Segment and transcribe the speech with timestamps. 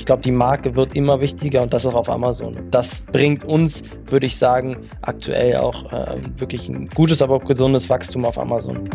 [0.00, 2.56] Ich glaube, die Marke wird immer wichtiger und das auch auf Amazon.
[2.70, 7.90] Das bringt uns, würde ich sagen, aktuell auch äh, wirklich ein gutes, aber auch gesundes
[7.90, 8.88] Wachstum auf Amazon.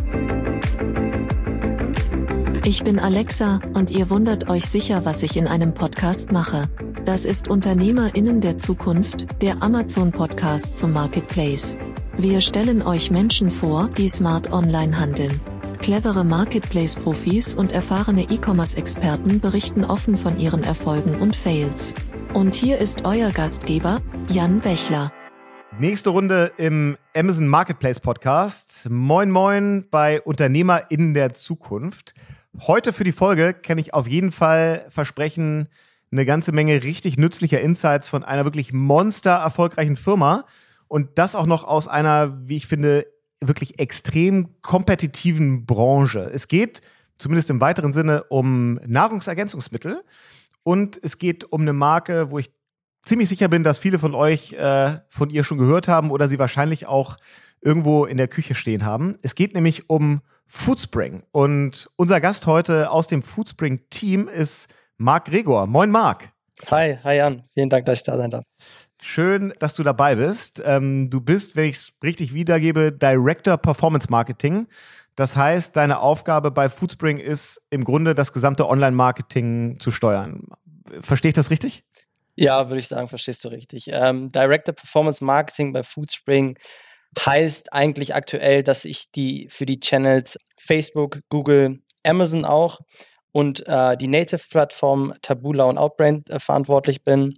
[2.63, 6.69] Ich bin Alexa und ihr wundert euch sicher, was ich in einem Podcast mache.
[7.05, 11.77] Das ist Unternehmerinnen der Zukunft, der Amazon Podcast zum Marketplace.
[12.17, 15.39] Wir stellen euch Menschen vor, die smart online handeln.
[15.85, 21.93] Clevere Marketplace-Profis und erfahrene E-Commerce-Experten berichten offen von ihren Erfolgen und Fails.
[22.33, 25.13] Und hier ist euer Gastgeber, Jan Bechler.
[25.77, 28.89] Nächste Runde im Amazon Marketplace Podcast.
[28.89, 32.15] Moin Moin bei UnternehmerInnen der Zukunft.
[32.61, 35.67] Heute für die Folge kann ich auf jeden Fall versprechen,
[36.11, 40.45] eine ganze Menge richtig nützlicher Insights von einer wirklich monster erfolgreichen Firma
[40.87, 43.05] und das auch noch aus einer, wie ich finde,
[43.47, 46.29] wirklich extrem kompetitiven Branche.
[46.33, 46.81] Es geht
[47.17, 50.03] zumindest im weiteren Sinne um Nahrungsergänzungsmittel
[50.63, 52.51] und es geht um eine Marke, wo ich
[53.03, 56.39] ziemlich sicher bin, dass viele von euch äh, von ihr schon gehört haben oder sie
[56.39, 57.17] wahrscheinlich auch
[57.61, 59.15] irgendwo in der Küche stehen haben.
[59.21, 64.67] Es geht nämlich um Foodspring und unser Gast heute aus dem Foodspring-Team ist
[64.97, 65.67] Marc Gregor.
[65.67, 66.29] Moin, Marc.
[66.69, 67.43] Hi, hi Jan.
[67.53, 68.43] Vielen Dank, dass ich da sein darf.
[69.07, 70.63] Schön, dass du dabei bist.
[70.65, 74.67] Ähm, du bist, wenn ich es richtig wiedergebe, Director Performance Marketing.
[75.15, 80.47] Das heißt, deine Aufgabe bei Foodspring ist im Grunde das gesamte Online-Marketing zu steuern.
[81.01, 81.83] Verstehe ich das richtig?
[82.35, 83.89] Ja, würde ich sagen, verstehst du richtig.
[83.91, 86.57] Ähm, Director Performance Marketing bei Foodspring
[87.23, 92.79] heißt eigentlich aktuell, dass ich die für die Channels Facebook, Google, Amazon auch
[93.31, 97.37] und äh, die Native-Plattform Tabula und Outbrain äh, verantwortlich bin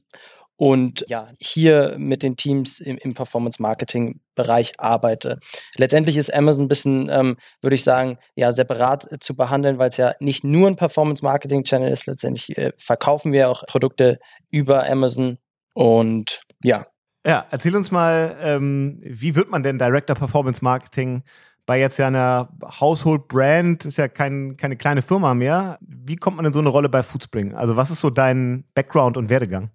[0.57, 5.39] und ja, hier mit den Teams im, im Performance-Marketing-Bereich arbeite.
[5.77, 9.89] Letztendlich ist Amazon ein bisschen, ähm, würde ich sagen, ja, separat äh, zu behandeln, weil
[9.89, 12.07] es ja nicht nur ein Performance-Marketing-Channel ist.
[12.07, 14.19] Letztendlich äh, verkaufen wir auch Produkte
[14.49, 15.37] über Amazon
[15.73, 16.85] und ja.
[17.25, 21.23] Ja, erzähl uns mal, ähm, wie wird man denn Director Performance Marketing
[21.67, 25.77] bei jetzt ja einer Household Brand, ist ja kein, keine kleine Firma mehr.
[25.81, 27.53] Wie kommt man in so eine Rolle bei Foodspring?
[27.53, 29.69] Also was ist so dein Background und Werdegang?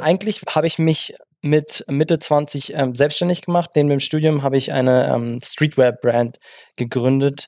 [0.00, 3.70] Eigentlich habe ich mich mit Mitte 20 ähm, selbstständig gemacht.
[3.74, 6.38] Neben dem Studium habe ich eine ähm, Streetwear-Brand
[6.76, 7.46] gegründet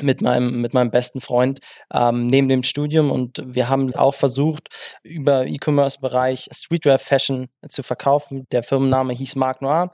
[0.00, 1.60] mit meinem, mit meinem besten Freund
[1.92, 4.68] ähm, neben dem Studium und wir haben auch versucht,
[5.02, 8.46] über E-Commerce-Bereich Streetwear-Fashion zu verkaufen.
[8.52, 9.90] Der Firmenname hieß Marc Noir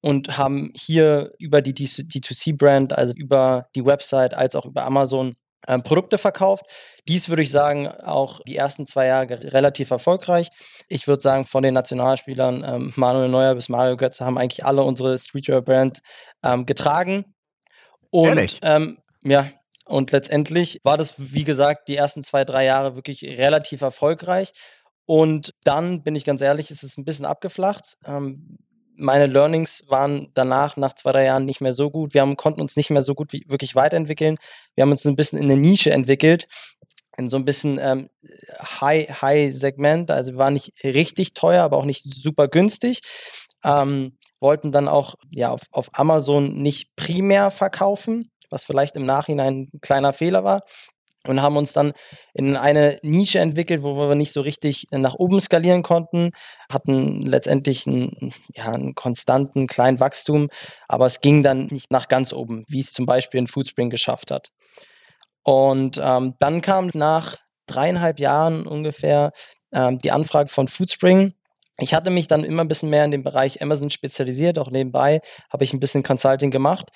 [0.00, 5.34] und haben hier über die D2C-Brand, also über die Website als auch über Amazon
[5.68, 6.64] ähm, Produkte verkauft.
[7.08, 10.50] Dies würde ich sagen, auch die ersten zwei Jahre relativ erfolgreich.
[10.88, 14.82] Ich würde sagen, von den Nationalspielern ähm, Manuel Neuer bis Mario Götze haben eigentlich alle
[14.82, 16.00] unsere Streetwear-Brand
[16.42, 17.34] ähm, getragen.
[18.10, 18.60] Und Ehrlich?
[18.62, 19.50] Ähm, ja,
[19.86, 24.52] und letztendlich war das, wie gesagt, die ersten zwei, drei Jahre wirklich relativ erfolgreich.
[25.06, 27.98] Und dann, bin ich ganz ehrlich, ist es ein bisschen abgeflacht.
[28.06, 28.58] Ähm,
[28.96, 32.14] meine Learnings waren danach, nach zwei, drei Jahren, nicht mehr so gut.
[32.14, 34.38] Wir haben, konnten uns nicht mehr so gut wie, wirklich weiterentwickeln.
[34.74, 36.46] Wir haben uns ein bisschen in eine Nische entwickelt,
[37.16, 38.10] in so ein bisschen ähm,
[38.60, 40.10] High-Segment.
[40.10, 43.00] High also wir waren nicht richtig teuer, aber auch nicht super günstig.
[43.64, 49.70] Ähm, wollten dann auch ja, auf, auf Amazon nicht primär verkaufen, was vielleicht im Nachhinein
[49.72, 50.62] ein kleiner Fehler war
[51.26, 51.92] und haben uns dann
[52.32, 56.30] in eine Nische entwickelt, wo wir nicht so richtig nach oben skalieren konnten,
[56.68, 60.48] hatten letztendlich einen, ja, einen konstanten kleinen Wachstum,
[60.88, 64.30] aber es ging dann nicht nach ganz oben, wie es zum Beispiel in Foodspring geschafft
[64.30, 64.50] hat.
[65.42, 67.36] Und ähm, dann kam nach
[67.66, 69.32] dreieinhalb Jahren ungefähr
[69.72, 71.34] ähm, die Anfrage von Foodspring.
[71.78, 75.20] Ich hatte mich dann immer ein bisschen mehr in den Bereich Amazon spezialisiert, auch nebenbei
[75.52, 76.90] habe ich ein bisschen Consulting gemacht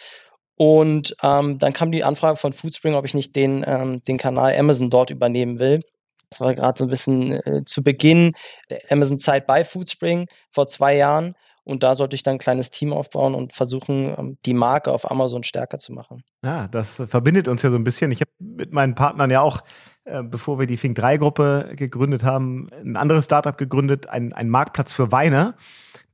[0.58, 4.56] und ähm, dann kam die Anfrage von Foodspring, ob ich nicht den, ähm, den Kanal
[4.58, 5.82] Amazon dort übernehmen will.
[6.30, 8.34] Das war gerade so ein bisschen äh, zu Beginn
[8.68, 11.36] der Amazon-Zeit bei Foodspring vor zwei Jahren.
[11.62, 15.08] Und da sollte ich dann ein kleines Team aufbauen und versuchen, ähm, die Marke auf
[15.08, 16.24] Amazon stärker zu machen.
[16.44, 18.10] Ja, das verbindet uns ja so ein bisschen.
[18.10, 19.60] Ich habe mit meinen Partnern ja auch,
[20.06, 24.90] äh, bevor wir die Fink 3-Gruppe gegründet haben, ein anderes Startup gegründet, ein, ein Marktplatz
[24.90, 25.54] für Weine,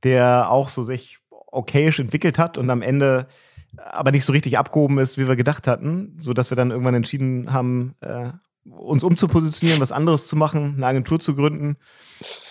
[0.03, 3.27] der auch so sich okayisch entwickelt hat und am Ende
[3.77, 6.95] aber nicht so richtig abgehoben ist, wie wir gedacht hatten, so dass wir dann irgendwann
[6.95, 8.29] entschieden haben, äh,
[8.69, 11.77] uns umzupositionieren, was anderes zu machen, eine Agentur zu gründen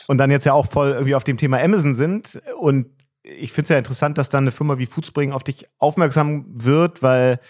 [0.06, 2.40] und dann jetzt ja auch voll irgendwie auf dem Thema Amazon sind.
[2.58, 2.86] Und
[3.22, 7.02] ich finde es ja interessant, dass dann eine Firma wie Foodspring auf dich aufmerksam wird,
[7.02, 7.40] weil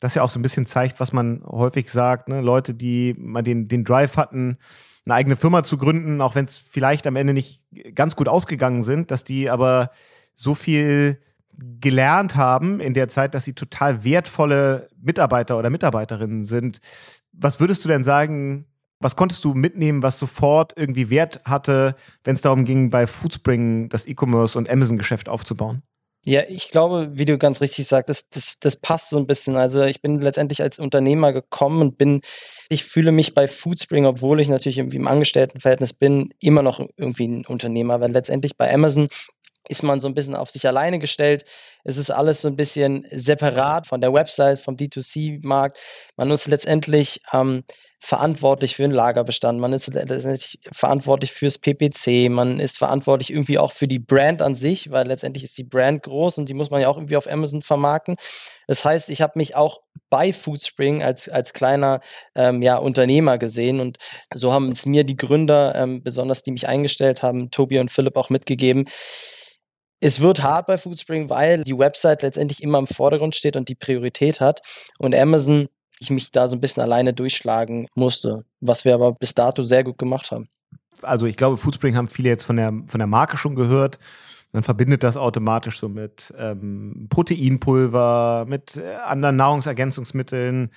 [0.00, 2.28] das ja auch so ein bisschen zeigt, was man häufig sagt.
[2.28, 2.40] Ne?
[2.40, 4.58] Leute, die mal den, den Drive hatten,
[5.04, 7.64] eine eigene Firma zu gründen, auch wenn es vielleicht am Ende nicht
[7.94, 9.90] ganz gut ausgegangen sind, dass die aber
[10.34, 11.18] so viel
[11.58, 16.80] gelernt haben in der Zeit, dass sie total wertvolle Mitarbeiter oder Mitarbeiterinnen sind.
[17.32, 18.66] Was würdest du denn sagen,
[18.98, 23.90] Was konntest du mitnehmen, was sofort irgendwie Wert hatte, wenn es darum ging, bei Foodspring
[23.90, 25.82] das E-Commerce und Amazon-Geschäft aufzubauen?
[26.28, 29.54] Ja, ich glaube, wie du ganz richtig sagst, das, das, passt so ein bisschen.
[29.54, 32.20] Also ich bin letztendlich als Unternehmer gekommen und bin,
[32.68, 37.28] ich fühle mich bei Foodspring, obwohl ich natürlich irgendwie im Angestelltenverhältnis bin, immer noch irgendwie
[37.28, 39.06] ein Unternehmer, weil letztendlich bei Amazon
[39.68, 41.44] ist man so ein bisschen auf sich alleine gestellt.
[41.84, 45.78] Es ist alles so ein bisschen separat von der Website, vom D2C-Markt.
[46.16, 47.64] Man ist letztendlich ähm,
[47.98, 53.72] verantwortlich für den Lagerbestand, man ist letztendlich verantwortlich fürs PPC, man ist verantwortlich irgendwie auch
[53.72, 56.80] für die Brand an sich, weil letztendlich ist die Brand groß und die muss man
[56.80, 58.16] ja auch irgendwie auf Amazon vermarkten.
[58.68, 59.80] Das heißt, ich habe mich auch
[60.10, 62.00] bei Foodspring als, als kleiner
[62.34, 63.98] ähm, ja, Unternehmer gesehen und
[64.32, 68.16] so haben es mir die Gründer, ähm, besonders die mich eingestellt haben, Tobi und Philipp
[68.16, 68.84] auch mitgegeben,
[70.00, 73.74] es wird hart bei Foodspring, weil die Website letztendlich immer im Vordergrund steht und die
[73.74, 74.60] Priorität hat.
[74.98, 79.34] Und Amazon, ich mich da so ein bisschen alleine durchschlagen musste, was wir aber bis
[79.34, 80.48] dato sehr gut gemacht haben.
[81.02, 83.98] Also ich glaube, Foodspring haben viele jetzt von der, von der Marke schon gehört.
[84.52, 90.70] Man verbindet das automatisch so mit ähm, Proteinpulver, mit äh, anderen Nahrungsergänzungsmitteln.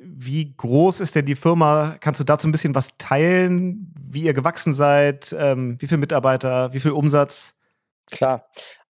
[0.00, 1.96] Wie groß ist denn die Firma?
[2.00, 6.72] Kannst du dazu ein bisschen was teilen, wie ihr gewachsen seid, ähm, wie viele Mitarbeiter,
[6.72, 7.54] wie viel Umsatz?
[8.10, 8.48] Klar.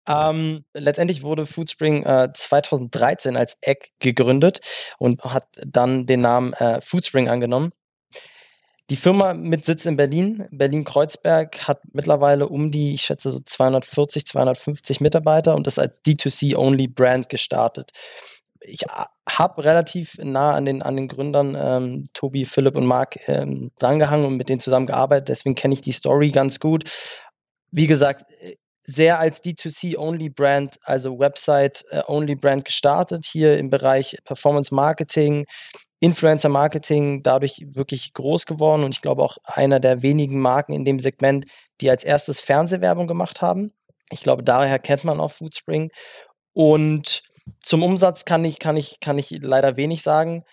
[0.07, 4.59] Ähm, letztendlich wurde Foodspring äh, 2013 als Egg gegründet
[4.97, 7.71] und hat dann den Namen äh, Foodspring angenommen.
[8.89, 14.25] Die Firma mit Sitz in Berlin, Berlin-Kreuzberg, hat mittlerweile um die, ich schätze, so 240,
[14.25, 17.91] 250 Mitarbeiter und ist als D2C-Only-Brand gestartet.
[18.59, 23.17] Ich äh, habe relativ nah an den, an den Gründern ähm, Tobi, Philipp und Marc
[23.27, 26.83] ähm, drangehangen und mit denen zusammengearbeitet, deswegen kenne ich die Story ganz gut.
[27.71, 28.55] Wie gesagt, äh,
[28.91, 35.45] sehr als D2C-Only-Brand, also Website-Only-Brand gestartet, hier im Bereich Performance-Marketing,
[35.99, 40.99] Influencer-Marketing, dadurch wirklich groß geworden und ich glaube auch einer der wenigen Marken in dem
[40.99, 41.45] Segment,
[41.79, 43.71] die als erstes Fernsehwerbung gemacht haben.
[44.11, 45.91] Ich glaube, daher kennt man auch Foodspring.
[46.53, 47.21] Und
[47.61, 50.43] zum Umsatz kann ich, kann ich, kann ich leider wenig sagen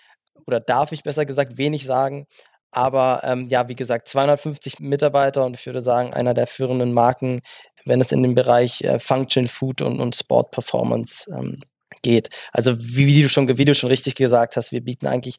[0.47, 2.27] oder darf ich besser gesagt wenig sagen.
[2.71, 7.41] Aber ähm, ja, wie gesagt, 250 Mitarbeiter und ich würde sagen, einer der führenden Marken
[7.89, 11.59] wenn es in den Bereich äh, Function, Food und, und Sport Performance ähm,
[12.01, 12.29] geht.
[12.53, 15.35] Also wie, wie, du schon, wie du schon richtig gesagt hast, wir bieten eigentlich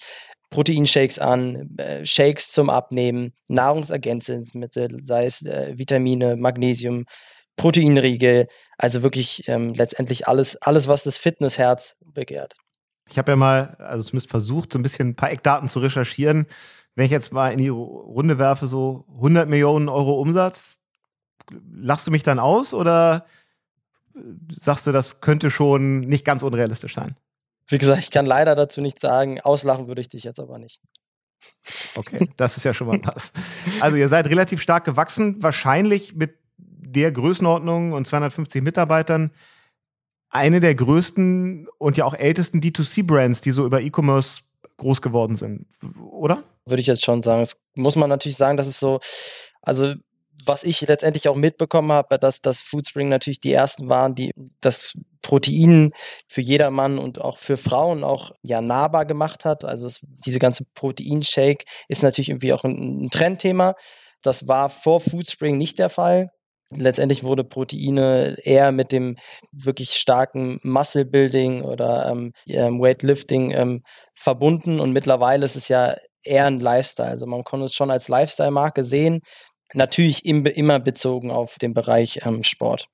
[0.51, 7.07] Proteinshakes an, äh, Shakes zum Abnehmen, Nahrungsergänzungsmittel, sei es äh, Vitamine, Magnesium,
[7.57, 12.55] Proteinriegel, also wirklich ähm, letztendlich alles, alles, was das Fitnessherz begehrt.
[13.09, 16.47] Ich habe ja mal, also zumindest versucht, so ein bisschen ein paar Eckdaten zu recherchieren.
[16.95, 20.80] Wenn ich jetzt mal in die Runde werfe, so 100 Millionen Euro Umsatz,
[21.73, 23.27] lachst du mich dann aus oder
[24.59, 27.17] sagst du, das könnte schon nicht ganz unrealistisch sein?
[27.67, 29.41] Wie gesagt, ich kann leider dazu nichts sagen.
[29.41, 30.81] Auslachen würde ich dich jetzt aber nicht.
[31.95, 33.33] Okay, das ist ja schon mal was.
[33.81, 39.31] Also ihr seid relativ stark gewachsen, wahrscheinlich mit der Größenordnung und 250 Mitarbeitern
[40.31, 44.43] eine der größten und ja auch ältesten D2C-Brands, die so über E-Commerce
[44.77, 45.67] groß geworden sind,
[46.01, 46.43] oder?
[46.67, 47.41] Würde ich jetzt schon sagen.
[47.41, 49.01] Das muss man natürlich sagen, dass es so,
[49.61, 49.95] also
[50.47, 54.95] was ich letztendlich auch mitbekommen habe, dass das Foodspring natürlich die ersten waren, die das
[55.23, 55.93] Protein
[56.29, 59.65] für jedermann und auch für Frauen auch ja nahbar gemacht hat.
[59.65, 63.75] Also es, diese ganze Proteinshake ist natürlich irgendwie auch ein, ein Trendthema.
[64.23, 66.31] Das war vor Foodspring nicht der Fall.
[66.73, 69.17] Letztendlich wurde Proteine eher mit dem
[69.51, 73.83] wirklich starken Muscle Building oder ähm, Weightlifting ähm,
[74.15, 77.09] verbunden und mittlerweile ist es ja eher ein Lifestyle.
[77.09, 79.21] Also man konnte es schon als Lifestyle-Marke sehen.
[79.75, 82.89] Natürlich im, immer bezogen auf den Bereich ähm, Sport.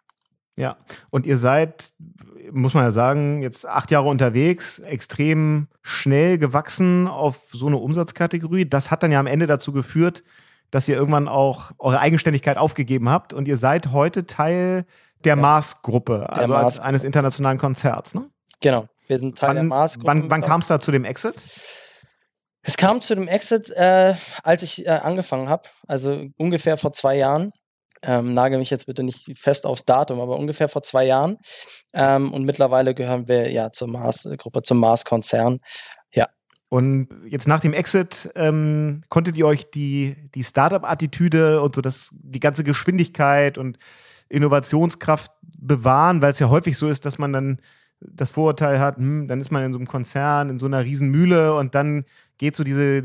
[0.57, 0.77] Ja,
[1.11, 1.91] und ihr seid,
[2.51, 8.67] muss man ja sagen, jetzt acht Jahre unterwegs, extrem schnell gewachsen auf so eine Umsatzkategorie.
[8.67, 10.25] Das hat dann ja am Ende dazu geführt,
[10.71, 14.87] dass ihr irgendwann auch eure Eigenständigkeit aufgegeben habt und ihr seid heute Teil
[15.25, 15.43] der ja.
[15.43, 18.31] Mars-Gruppe, also Mars eines internationalen Konzerts, ne?
[18.61, 20.07] Genau, wir sind Teil wann, der Mars-Gruppe.
[20.07, 21.45] Wann, wann kam es da zu dem Exit?
[22.67, 27.17] Es kam zu dem Exit, äh, als ich äh, angefangen habe, also ungefähr vor zwei
[27.17, 27.53] Jahren.
[28.03, 31.39] Ähm, nagel mich jetzt bitte nicht fest aufs Datum, aber ungefähr vor zwei Jahren.
[31.95, 35.61] Ähm, und mittlerweile gehören wir ja zur Mars-Gruppe, zum Mars-Konzern.
[36.13, 36.27] Ja.
[36.69, 42.11] Und jetzt nach dem Exit ähm, konntet ihr euch die, die Startup-Attitüde und so das,
[42.13, 43.79] die ganze Geschwindigkeit und
[44.29, 47.61] Innovationskraft bewahren, weil es ja häufig so ist, dass man dann
[48.01, 51.55] das Vorurteil hat, hm, dann ist man in so einem Konzern, in so einer Riesenmühle
[51.55, 52.05] und dann
[52.39, 53.03] geht so diese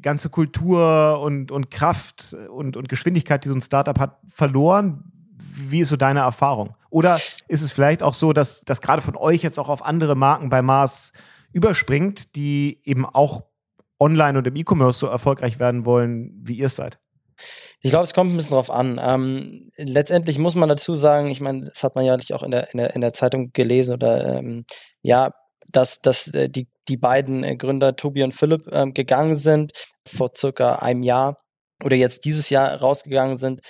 [0.00, 5.04] ganze Kultur und, und Kraft und, und Geschwindigkeit, die so ein Startup hat, verloren.
[5.36, 6.74] Wie ist so deine Erfahrung?
[6.90, 10.14] Oder ist es vielleicht auch so, dass das gerade von euch jetzt auch auf andere
[10.14, 11.12] Marken bei Mars
[11.52, 13.44] überspringt, die eben auch
[14.00, 16.98] online und im E-Commerce so erfolgreich werden wollen, wie ihr es seid?
[17.80, 19.00] Ich glaube, es kommt ein bisschen drauf an.
[19.02, 22.72] Ähm, letztendlich muss man dazu sagen, ich meine, das hat man ja auch in der,
[22.72, 24.64] in der, in der Zeitung gelesen oder ähm,
[25.02, 25.30] ja,
[25.70, 29.72] dass, dass äh, die, die beiden äh, Gründer Tobi und Philipp ähm, gegangen sind
[30.06, 31.36] vor circa einem Jahr
[31.84, 33.60] oder jetzt dieses Jahr rausgegangen sind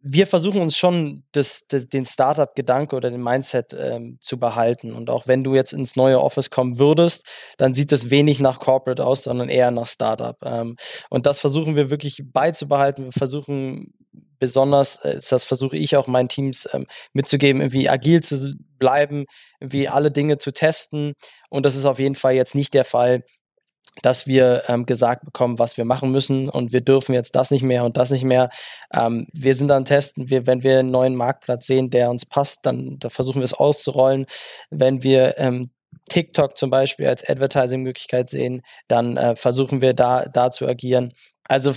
[0.00, 4.92] wir versuchen uns schon das, das, den Startup-Gedanke oder den Mindset ähm, zu behalten.
[4.92, 7.26] Und auch wenn du jetzt ins neue Office kommen würdest,
[7.56, 10.36] dann sieht das wenig nach Corporate aus, sondern eher nach Startup.
[10.44, 10.76] Ähm,
[11.10, 13.06] und das versuchen wir wirklich beizubehalten.
[13.06, 13.92] Wir versuchen
[14.38, 19.24] besonders, äh, das versuche ich auch meinen Teams ähm, mitzugeben, irgendwie agil zu bleiben,
[19.60, 21.14] irgendwie alle Dinge zu testen.
[21.50, 23.22] Und das ist auf jeden Fall jetzt nicht der Fall,
[24.02, 27.62] dass wir ähm, gesagt bekommen, was wir machen müssen und wir dürfen jetzt das nicht
[27.62, 28.50] mehr und das nicht mehr.
[28.92, 32.60] Ähm, wir sind dann testen, wir, wenn wir einen neuen Marktplatz sehen, der uns passt,
[32.64, 34.26] dann, dann versuchen wir es auszurollen.
[34.70, 35.70] Wenn wir ähm,
[36.08, 41.12] TikTok zum Beispiel als Advertising-Möglichkeit sehen, dann äh, versuchen wir da, da zu agieren.
[41.48, 41.72] Also,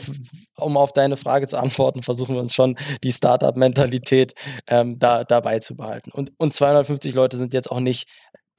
[0.58, 4.34] um auf deine Frage zu antworten, versuchen wir uns schon die Startup-Mentalität
[4.68, 6.12] ähm, da, dabei zu behalten.
[6.12, 8.10] Und, und 250 Leute sind jetzt auch nicht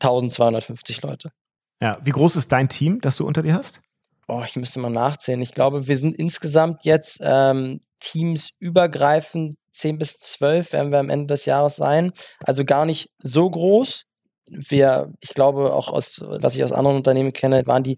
[0.00, 1.30] 1250 Leute.
[1.80, 3.80] Ja, wie groß ist dein Team, das du unter dir hast?
[4.28, 5.40] Oh, ich müsste mal nachzählen.
[5.42, 11.26] Ich glaube, wir sind insgesamt jetzt ähm, teamsübergreifend 10 bis 12 werden wir am Ende
[11.26, 12.12] des Jahres sein.
[12.44, 14.04] Also gar nicht so groß.
[14.50, 17.96] Wir, ich glaube, auch aus, was ich aus anderen Unternehmen kenne, waren die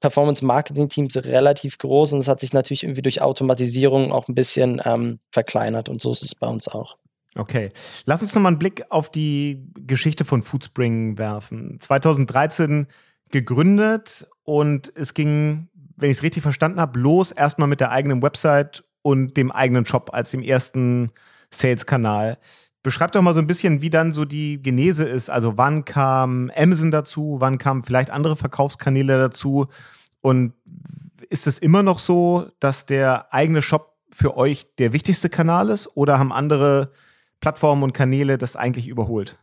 [0.00, 5.18] Performance-Marketing-Teams relativ groß und es hat sich natürlich irgendwie durch Automatisierung auch ein bisschen ähm,
[5.30, 6.98] verkleinert und so ist es bei uns auch.
[7.36, 7.70] Okay,
[8.04, 11.78] lass uns nochmal einen Blick auf die Geschichte von Foodspring werfen.
[11.80, 12.86] 2013
[13.34, 18.22] gegründet und es ging, wenn ich es richtig verstanden habe, los erstmal mit der eigenen
[18.22, 21.10] Website und dem eigenen Shop als dem ersten
[21.50, 22.38] Sales-Kanal.
[22.84, 25.30] Beschreib doch mal so ein bisschen, wie dann so die Genese ist.
[25.30, 29.66] Also wann kam Amazon dazu, wann kamen vielleicht andere Verkaufskanäle dazu
[30.20, 30.52] und
[31.28, 35.96] ist es immer noch so, dass der eigene Shop für euch der wichtigste Kanal ist
[35.96, 36.92] oder haben andere
[37.40, 39.38] Plattformen und Kanäle das eigentlich überholt?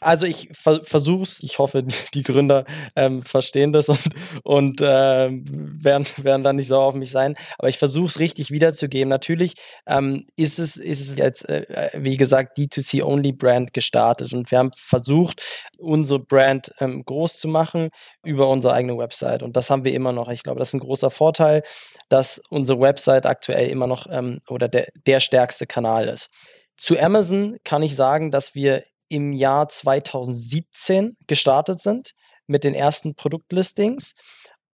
[0.00, 2.64] Also ich ver versuch's, ich hoffe, die Gründer
[2.96, 4.08] ähm, verstehen das und,
[4.44, 7.34] und äh, werden, werden dann nicht so auf mich sein.
[7.58, 9.08] Aber ich versuche es richtig wiederzugeben.
[9.08, 9.54] Natürlich
[9.86, 15.42] ähm, ist, es, ist es jetzt, äh, wie gesagt, D2C-Only-Brand gestartet und wir haben versucht,
[15.78, 17.90] unsere Brand ähm, groß zu machen
[18.24, 19.42] über unsere eigene Website.
[19.42, 20.28] Und das haben wir immer noch.
[20.28, 21.62] Ich glaube, das ist ein großer Vorteil,
[22.08, 26.30] dass unsere Website aktuell immer noch ähm, oder der, der stärkste Kanal ist.
[26.76, 32.12] Zu Amazon kann ich sagen, dass wir im Jahr 2017 gestartet sind
[32.46, 34.14] mit den ersten Produktlistings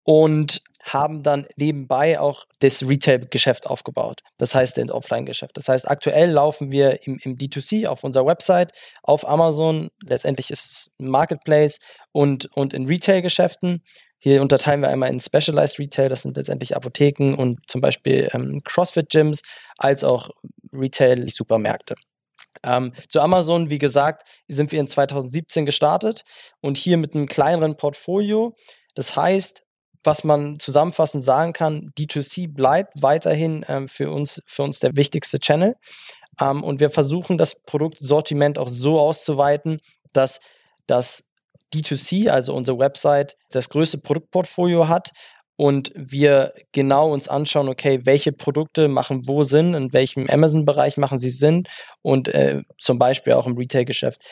[0.04, 4.20] und haben dann nebenbei auch das Retail-Geschäft aufgebaut.
[4.36, 5.56] Das heißt, das Offline-Geschäft.
[5.56, 8.72] Das heißt, aktuell laufen wir im, im D2C auf unserer Website,
[9.02, 9.88] auf Amazon.
[10.02, 11.78] Letztendlich ist es ein Marketplace
[12.12, 13.82] und, und in Retail-Geschäften.
[14.18, 18.60] Hier unterteilen wir einmal in Specialized Retail, das sind letztendlich Apotheken und zum Beispiel ähm,
[18.64, 19.42] CrossFit-Gyms,
[19.76, 20.30] als auch
[20.72, 21.94] Retail-Supermärkte.
[22.64, 26.24] Ähm, zu Amazon, wie gesagt, sind wir in 2017 gestartet
[26.60, 28.56] und hier mit einem kleineren Portfolio.
[28.94, 29.62] Das heißt,
[30.02, 35.38] was man zusammenfassend sagen kann, D2C bleibt weiterhin ähm, für, uns, für uns der wichtigste
[35.38, 35.76] Channel.
[36.40, 39.80] Ähm, und wir versuchen das Produktsortiment auch so auszuweiten,
[40.12, 40.40] dass
[40.86, 41.24] das
[41.74, 45.10] D2C, also unsere Website, das größte Produktportfolio hat
[45.56, 51.18] und wir genau uns anschauen, okay, welche Produkte machen wo Sinn, in welchem Amazon-Bereich machen
[51.18, 51.64] sie Sinn
[52.02, 54.22] und äh, zum Beispiel auch im Retail-Geschäft,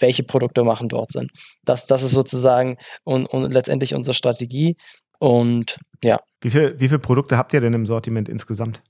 [0.00, 1.28] welche Produkte machen dort Sinn.
[1.64, 4.76] Das, das ist sozusagen und, und letztendlich unsere Strategie.
[5.18, 6.18] Und ja.
[6.40, 8.82] Wie, viel, wie viele Produkte habt ihr denn im Sortiment insgesamt?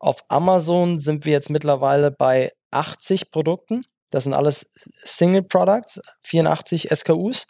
[0.00, 3.84] Auf Amazon sind wir jetzt mittlerweile bei 80 Produkten.
[4.10, 4.70] Das sind alles
[5.04, 7.46] Single Products, 84 SKUs.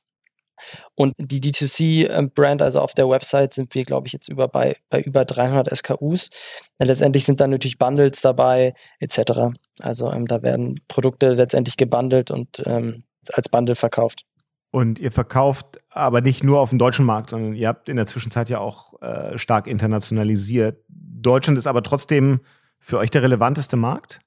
[0.95, 5.01] Und die D2C-Brand, also auf der Website, sind wir, glaube ich, jetzt über bei, bei
[5.01, 6.31] über 300 SKUs.
[6.79, 9.55] Letztendlich sind dann natürlich Bundles dabei, etc.
[9.81, 14.25] Also ähm, da werden Produkte letztendlich gebundelt und ähm, als Bundle verkauft.
[14.71, 18.07] Und ihr verkauft aber nicht nur auf dem deutschen Markt, sondern ihr habt in der
[18.07, 20.83] Zwischenzeit ja auch äh, stark internationalisiert.
[20.89, 22.41] Deutschland ist aber trotzdem
[22.81, 24.19] für euch der relevanteste Markt?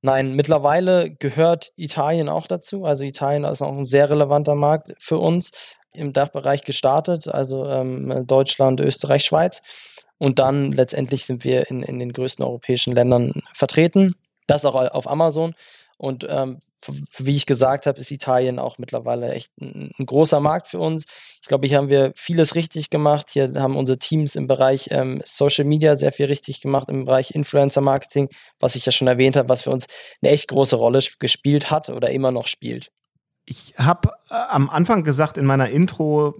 [0.00, 2.84] Nein, mittlerweile gehört Italien auch dazu.
[2.84, 5.50] Also Italien ist auch ein sehr relevanter Markt für uns
[5.92, 9.62] im Dachbereich gestartet, also ähm, Deutschland, Österreich, Schweiz.
[10.18, 14.14] Und dann letztendlich sind wir in, in den größten europäischen Ländern vertreten.
[14.46, 15.54] Das auch auf Amazon.
[15.98, 16.60] Und ähm,
[17.18, 21.06] wie ich gesagt habe, ist Italien auch mittlerweile echt ein, ein, großer Markt für uns.
[21.42, 23.30] Ich glaube, hier haben wir vieles richtig gemacht.
[23.32, 27.32] Hier haben unsere Teams im Bereich ähm, Social Media sehr viel richtig gemacht, im Bereich
[27.32, 28.28] Influencer Marketing,
[28.60, 29.86] was ich ja schon erwähnt habe, was für uns
[30.22, 32.92] eine echt große Rolle gespielt hat oder immer noch spielt.
[33.44, 36.36] Ich habe äh, am Anfang gesagt in meiner Intro,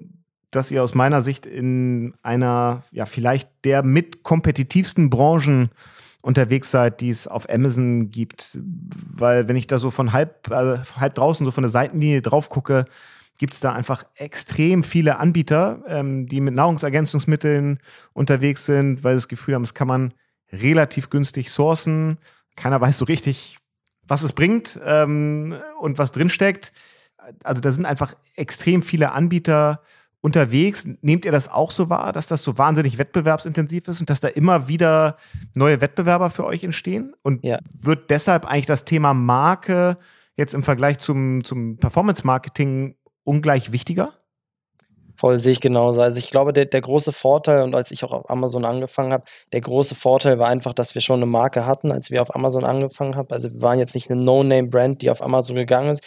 [0.52, 5.70] dass ihr aus meiner Sicht in einer, ja, vielleicht der mit kompetitivsten Branchen
[6.28, 8.58] unterwegs seid, die es auf Amazon gibt.
[8.62, 12.50] Weil wenn ich da so von halb, äh, halb draußen, so von der Seitenlinie drauf
[12.50, 12.84] gucke,
[13.38, 17.78] gibt es da einfach extrem viele Anbieter, ähm, die mit Nahrungsergänzungsmitteln
[18.12, 20.12] unterwegs sind, weil sie das Gefühl haben, das kann man
[20.52, 22.18] relativ günstig sourcen.
[22.56, 23.56] Keiner weiß so richtig,
[24.06, 26.72] was es bringt ähm, und was drinsteckt.
[27.42, 29.80] Also da sind einfach extrem viele Anbieter
[30.20, 30.86] unterwegs.
[31.00, 34.28] Nehmt ihr das auch so wahr, dass das so wahnsinnig wettbewerbsintensiv ist und dass da
[34.28, 35.16] immer wieder
[35.54, 37.14] neue Wettbewerber für euch entstehen?
[37.22, 37.58] Und ja.
[37.78, 39.96] wird deshalb eigentlich das Thema Marke
[40.36, 44.12] jetzt im Vergleich zum, zum Performance-Marketing ungleich wichtiger?
[45.18, 46.00] Voll sehe ich genauso.
[46.00, 49.24] Also ich glaube, der, der große Vorteil, und als ich auch auf Amazon angefangen habe,
[49.52, 52.64] der große Vorteil war einfach, dass wir schon eine Marke hatten, als wir auf Amazon
[52.64, 53.28] angefangen haben.
[53.30, 56.04] Also wir waren jetzt nicht eine No-Name-Brand, die auf Amazon gegangen ist.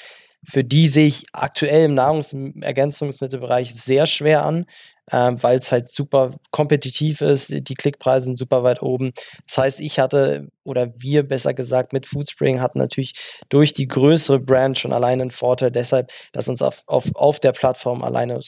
[0.48, 4.66] Für die sehe ich aktuell im Nahrungsergänzungsmittelbereich sehr schwer an,
[5.08, 7.50] äh, weil es halt super kompetitiv ist.
[7.52, 9.12] Die Klickpreise sind super weit oben.
[9.48, 13.14] Das heißt, ich hatte, oder wir besser gesagt, mit Foodspring hatten natürlich
[13.50, 17.52] durch die größere Brand schon alleine einen Vorteil, deshalb, dass uns auf, auf, auf der
[17.52, 18.40] Plattform alleine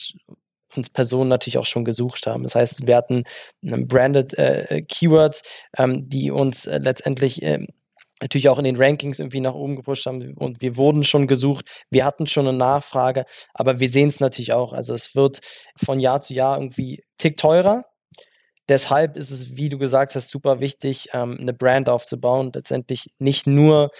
[0.76, 2.42] uns Personen natürlich auch schon gesucht haben.
[2.42, 3.22] Das heißt, wir hatten
[3.62, 5.42] branded äh, Keywords,
[5.76, 7.64] ähm, die uns äh, letztendlich äh,
[8.20, 11.66] natürlich auch in den Rankings irgendwie nach oben gepusht haben und wir wurden schon gesucht,
[11.90, 14.72] wir hatten schon eine Nachfrage, aber wir sehen es natürlich auch.
[14.72, 15.40] Also es wird
[15.76, 17.84] von Jahr zu Jahr irgendwie tick teurer.
[18.68, 22.50] Deshalb ist es, wie du gesagt hast, super wichtig, ähm, eine Brand aufzubauen.
[22.54, 23.90] Letztendlich nicht nur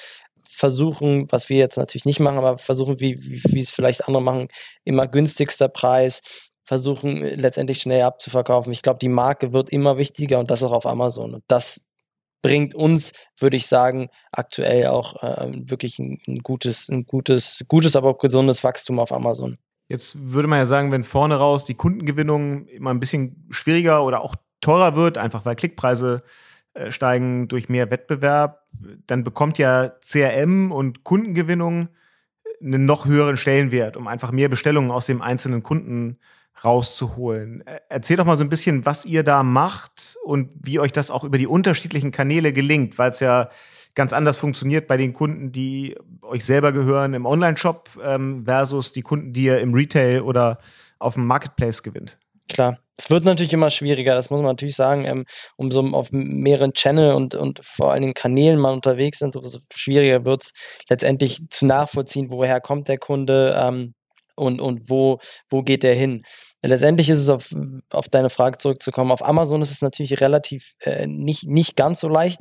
[0.49, 4.23] versuchen, was wir jetzt natürlich nicht machen, aber versuchen, wie, wie, wie es vielleicht andere
[4.23, 4.49] machen,
[4.85, 6.23] immer günstigster Preis,
[6.64, 8.73] versuchen letztendlich schnell abzuverkaufen.
[8.73, 11.35] Ich glaube, die Marke wird immer wichtiger und das auch auf Amazon.
[11.35, 11.84] Und das
[12.45, 17.97] bringt uns, würde ich sagen, aktuell auch äh, wirklich ein, ein, gutes, ein gutes, gutes,
[17.97, 19.57] aber auch gesundes Wachstum auf Amazon.
[19.89, 24.23] Jetzt würde man ja sagen, wenn vorne raus die Kundengewinnung immer ein bisschen schwieriger oder
[24.23, 26.23] auch teurer wird, einfach weil Klickpreise
[26.75, 28.61] äh, steigen durch mehr Wettbewerb,
[29.07, 31.89] dann bekommt ja CRM und Kundengewinnung
[32.63, 36.19] einen noch höheren Stellenwert, um einfach mehr Bestellungen aus dem einzelnen Kunden
[36.62, 37.64] rauszuholen.
[37.88, 41.25] Erzähl doch mal so ein bisschen, was ihr da macht und wie euch das auch
[41.25, 43.49] über die unterschiedlichen Kanäle gelingt, weil es ja
[43.95, 49.02] ganz anders funktioniert bei den Kunden, die euch selber gehören im Online-Shop ähm, versus die
[49.02, 50.58] Kunden, die ihr im Retail oder
[50.99, 52.19] auf dem Marketplace gewinnt.
[52.49, 52.78] Klar.
[52.97, 55.04] Es wird natürlich immer schwieriger, das muss man natürlich sagen.
[55.04, 55.25] Ähm,
[55.56, 60.25] umso auf mehreren Channel und, und vor allen Dingen Kanälen man unterwegs sind, umso schwieriger
[60.25, 60.52] wird es
[60.88, 63.95] letztendlich zu nachvollziehen, woher kommt der Kunde, ähm,
[64.36, 65.18] und, und wo,
[65.49, 66.23] wo geht der hin?
[66.66, 67.54] Letztendlich ist es auf,
[67.90, 69.12] auf deine Frage zurückzukommen.
[69.12, 72.40] Auf Amazon ist es natürlich relativ äh, nicht, nicht ganz so leicht,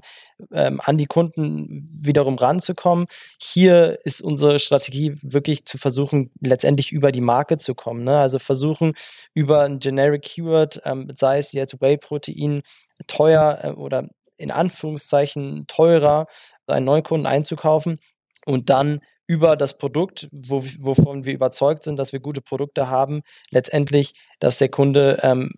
[0.53, 3.08] ähm, an die Kunden wiederum ranzukommen.
[3.38, 8.06] Hier ist unsere Strategie wirklich zu versuchen, letztendlich über die Marke zu kommen.
[8.06, 8.17] Ne?
[8.17, 8.93] Also versuchen
[9.34, 12.62] über ein Generic Keyword, ähm, sei es jetzt Whey-Protein,
[13.08, 16.27] teuer äh, oder in Anführungszeichen teurer,
[16.65, 17.99] einen Neukunden einzukaufen
[18.45, 19.01] und dann
[19.34, 24.60] über das Produkt, wo, wovon wir überzeugt sind, dass wir gute Produkte haben, letztendlich, dass
[24.60, 25.52] der Kunde ähm,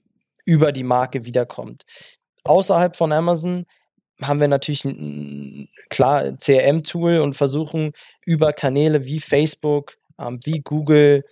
[0.45, 1.83] über die Marke wiederkommt.
[2.45, 3.65] Außerhalb von Amazon
[4.21, 7.91] haben wir natürlich ein, klar CRM-Tool und versuchen
[8.25, 11.25] über Kanäle wie Facebook, ähm, wie Google,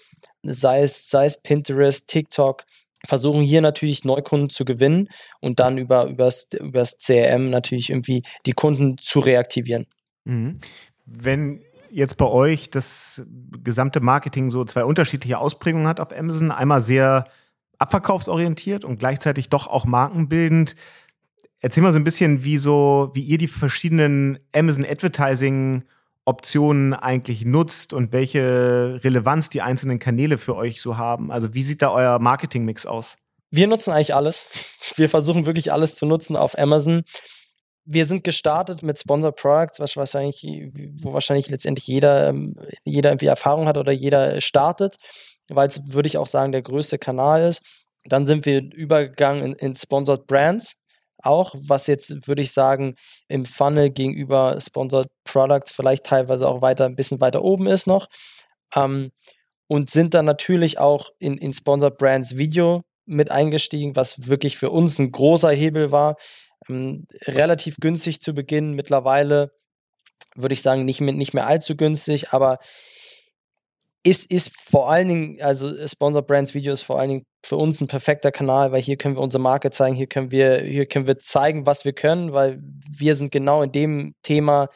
[0.43, 2.65] sei es, sei es Pinterest, TikTok,
[3.05, 5.07] versuchen hier natürlich Neukunden zu gewinnen
[5.39, 6.49] und dann über übers
[6.97, 9.87] CRM natürlich irgendwie die Kunden zu reaktivieren.
[10.25, 10.59] Mhm.
[11.05, 13.23] Wenn jetzt bei euch das
[13.63, 16.51] gesamte Marketing so zwei unterschiedliche Ausprägungen hat auf Amazon.
[16.51, 17.25] Einmal sehr
[17.77, 20.75] abverkaufsorientiert und gleichzeitig doch auch markenbildend.
[21.59, 25.83] Erzähl mal so ein bisschen, wie so, wie ihr die verschiedenen Amazon Advertising
[26.25, 31.31] Optionen eigentlich nutzt und welche Relevanz die einzelnen Kanäle für euch so haben.
[31.31, 33.17] Also wie sieht da euer Marketingmix aus?
[33.51, 34.47] Wir nutzen eigentlich alles.
[34.95, 37.03] Wir versuchen wirklich alles zu nutzen auf Amazon
[37.85, 40.45] wir sind gestartet mit Sponsored Products, was wahrscheinlich,
[41.01, 44.95] wo wahrscheinlich letztendlich jeder, ähm, jeder irgendwie Erfahrung hat oder jeder startet,
[45.49, 47.61] weil es, würde ich auch sagen, der größte Kanal ist.
[48.05, 50.75] Dann sind wir übergegangen in, in Sponsored Brands,
[51.21, 52.95] auch, was jetzt, würde ich sagen,
[53.27, 58.07] im Funnel gegenüber Sponsored Products vielleicht teilweise auch weiter, ein bisschen weiter oben ist noch.
[58.75, 59.11] Ähm,
[59.67, 64.69] und sind dann natürlich auch in, in Sponsored Brands Video mit eingestiegen, was wirklich für
[64.69, 66.15] uns ein großer Hebel war,
[66.69, 69.51] ähm, relativ günstig zu Beginn, mittlerweile
[70.35, 72.59] würde ich sagen, nicht mehr, nicht mehr allzu günstig, aber
[74.03, 77.79] ist, ist vor allen Dingen, also Sponsor Brands Video ist vor allen Dingen für uns
[77.79, 81.07] ein perfekter Kanal, weil hier können wir unsere Marke zeigen, hier können wir, hier können
[81.07, 84.67] wir zeigen, was wir können, weil wir sind genau in dem Thema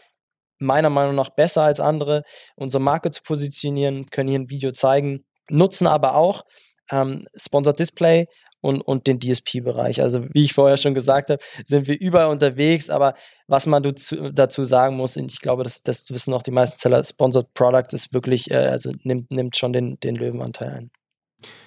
[0.59, 2.23] meiner Meinung nach besser als andere,
[2.55, 6.43] unsere Marke zu positionieren, können hier ein Video zeigen, nutzen aber auch
[6.89, 8.27] ähm, Sponsored Display
[8.61, 10.01] und, und den DSP-Bereich.
[10.01, 13.13] Also wie ich vorher schon gesagt habe, sind wir überall unterwegs, aber
[13.47, 16.77] was man dazu, dazu sagen muss, und ich glaube, das, das wissen auch die meisten
[16.77, 20.91] Seller, Sponsored Product ist wirklich, äh, also nimmt, nimmt schon den, den Löwenanteil ein.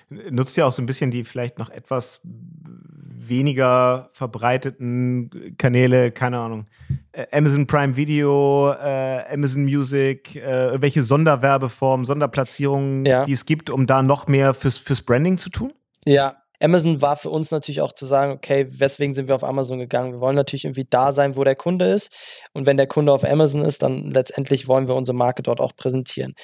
[0.08, 6.66] Nutzt ihr auch so ein bisschen die vielleicht noch etwas weniger verbreiteten Kanäle, keine Ahnung,
[7.12, 13.24] äh, Amazon Prime Video, äh, Amazon Music, äh, welche Sonderwerbeformen, Sonderplatzierungen, ja.
[13.24, 15.72] die es gibt, um da noch mehr fürs, fürs Branding zu tun?
[16.04, 19.78] Ja, Amazon war für uns natürlich auch zu sagen, okay, weswegen sind wir auf Amazon
[19.78, 20.12] gegangen?
[20.12, 22.12] Wir wollen natürlich irgendwie da sein, wo der Kunde ist.
[22.52, 25.74] Und wenn der Kunde auf Amazon ist, dann letztendlich wollen wir unsere Marke dort auch
[25.74, 26.34] präsentieren.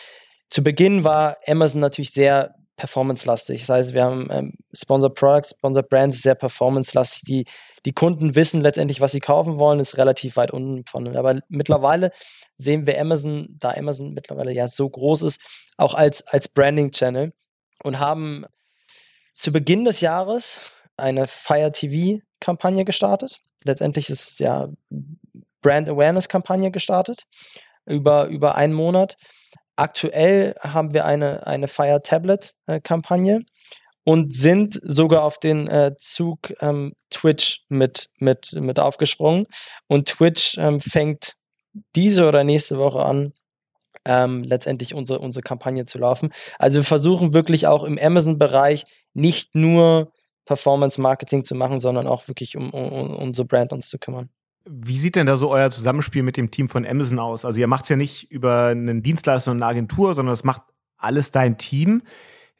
[0.50, 3.60] Zu Beginn war Amazon natürlich sehr performance-lastig.
[3.60, 7.22] Das heißt, wir haben ähm, Sponsor Products, Sponsor Brands, sehr performance-lastig.
[7.22, 7.44] Die,
[7.84, 11.16] die Kunden wissen letztendlich, was sie kaufen wollen, ist relativ weit unten von.
[11.16, 12.10] Aber mittlerweile
[12.54, 15.40] sehen wir Amazon, da Amazon mittlerweile ja so groß ist,
[15.76, 17.32] auch als, als Branding-Channel
[17.82, 18.44] und haben
[19.36, 20.58] zu Beginn des Jahres
[20.96, 23.40] eine Fire TV-Kampagne gestartet.
[23.64, 24.68] Letztendlich ist ja
[25.60, 27.24] Brand Awareness-Kampagne gestartet
[27.84, 29.16] über, über einen Monat
[29.76, 33.42] Aktuell haben wir eine, eine Fire Tablet-Kampagne
[34.04, 39.46] und sind sogar auf den äh, Zug ähm, Twitch mit, mit, mit aufgesprungen.
[39.86, 41.34] Und Twitch ähm, fängt
[41.94, 43.34] diese oder nächste Woche an,
[44.06, 46.30] ähm, letztendlich unsere, unsere Kampagne zu laufen.
[46.58, 50.12] Also wir versuchen wirklich auch im Amazon-Bereich nicht nur
[50.46, 54.30] Performance-Marketing zu machen, sondern auch wirklich um, um, um unsere Brand uns zu kümmern.
[54.64, 57.44] Wie sieht denn da so euer Zusammenspiel mit dem Team von Amazon aus?
[57.44, 60.62] Also ihr macht es ja nicht über einen Dienstleister und eine Agentur, sondern das macht
[60.96, 62.02] alles dein Team.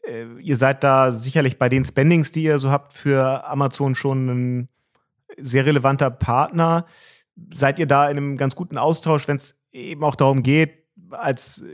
[0.06, 4.28] Äh, ihr seid da sicherlich bei den Spendings, die ihr so habt, für Amazon schon
[4.28, 4.68] ein
[5.38, 6.86] sehr relevanter Partner.
[7.52, 10.85] Seid ihr da in einem ganz guten Austausch, wenn es eben auch darum geht,
[11.20, 11.64] als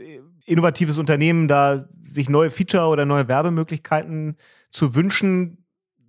[0.45, 4.37] innovatives Unternehmen da sich neue Feature oder neue Werbemöglichkeiten
[4.71, 5.65] zu wünschen?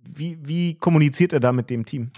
[0.07, 2.11] Wie, wie kommuniziert ihr da mit dem Team?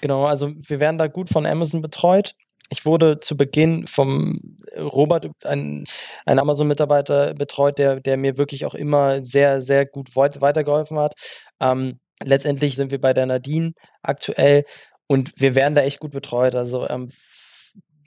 [0.00, 2.34] Genau, also wir werden da gut von Amazon betreut.
[2.70, 4.40] Ich wurde zu Beginn vom
[4.76, 5.84] Robert, ein,
[6.24, 11.14] ein Amazon-Mitarbeiter, betreut, der, der mir wirklich auch immer sehr, sehr gut weitergeholfen hat.
[11.60, 14.64] Ähm, letztendlich sind wir bei der Nadine aktuell
[15.06, 16.56] und wir werden da echt gut betreut.
[16.56, 17.10] Also ähm,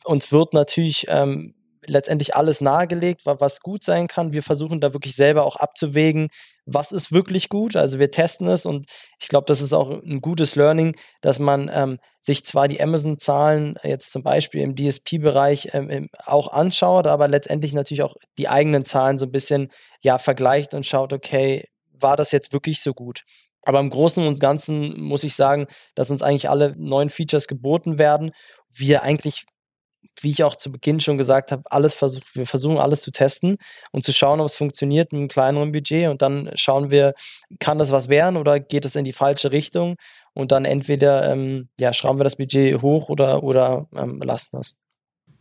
[0.03, 1.55] uns wird natürlich ähm,
[1.89, 4.33] letztendlich alles nahegelegt, was gut sein kann.
[4.33, 6.29] Wir versuchen da wirklich selber auch abzuwägen,
[6.65, 7.75] was ist wirklich gut.
[7.75, 8.85] Also wir testen es und
[9.19, 13.75] ich glaube, das ist auch ein gutes Learning, dass man ähm, sich zwar die Amazon-Zahlen
[13.83, 19.17] jetzt zum Beispiel im DSP-Bereich ähm, auch anschaut, aber letztendlich natürlich auch die eigenen Zahlen
[19.17, 19.71] so ein bisschen
[20.01, 23.23] ja vergleicht und schaut, okay, war das jetzt wirklich so gut?
[23.63, 27.99] Aber im Großen und Ganzen muss ich sagen, dass uns eigentlich alle neuen Features geboten
[27.99, 28.31] werden.
[28.69, 29.45] Wir eigentlich
[30.21, 33.57] wie ich auch zu Beginn schon gesagt habe, alles versucht, wir versuchen alles zu testen
[33.91, 37.13] und zu schauen, ob es funktioniert mit einem kleineren Budget und dann schauen wir,
[37.59, 39.95] kann das was werden oder geht es in die falsche Richtung
[40.33, 44.75] und dann entweder ähm, ja, schrauben wir das Budget hoch oder, oder ähm, lassen das.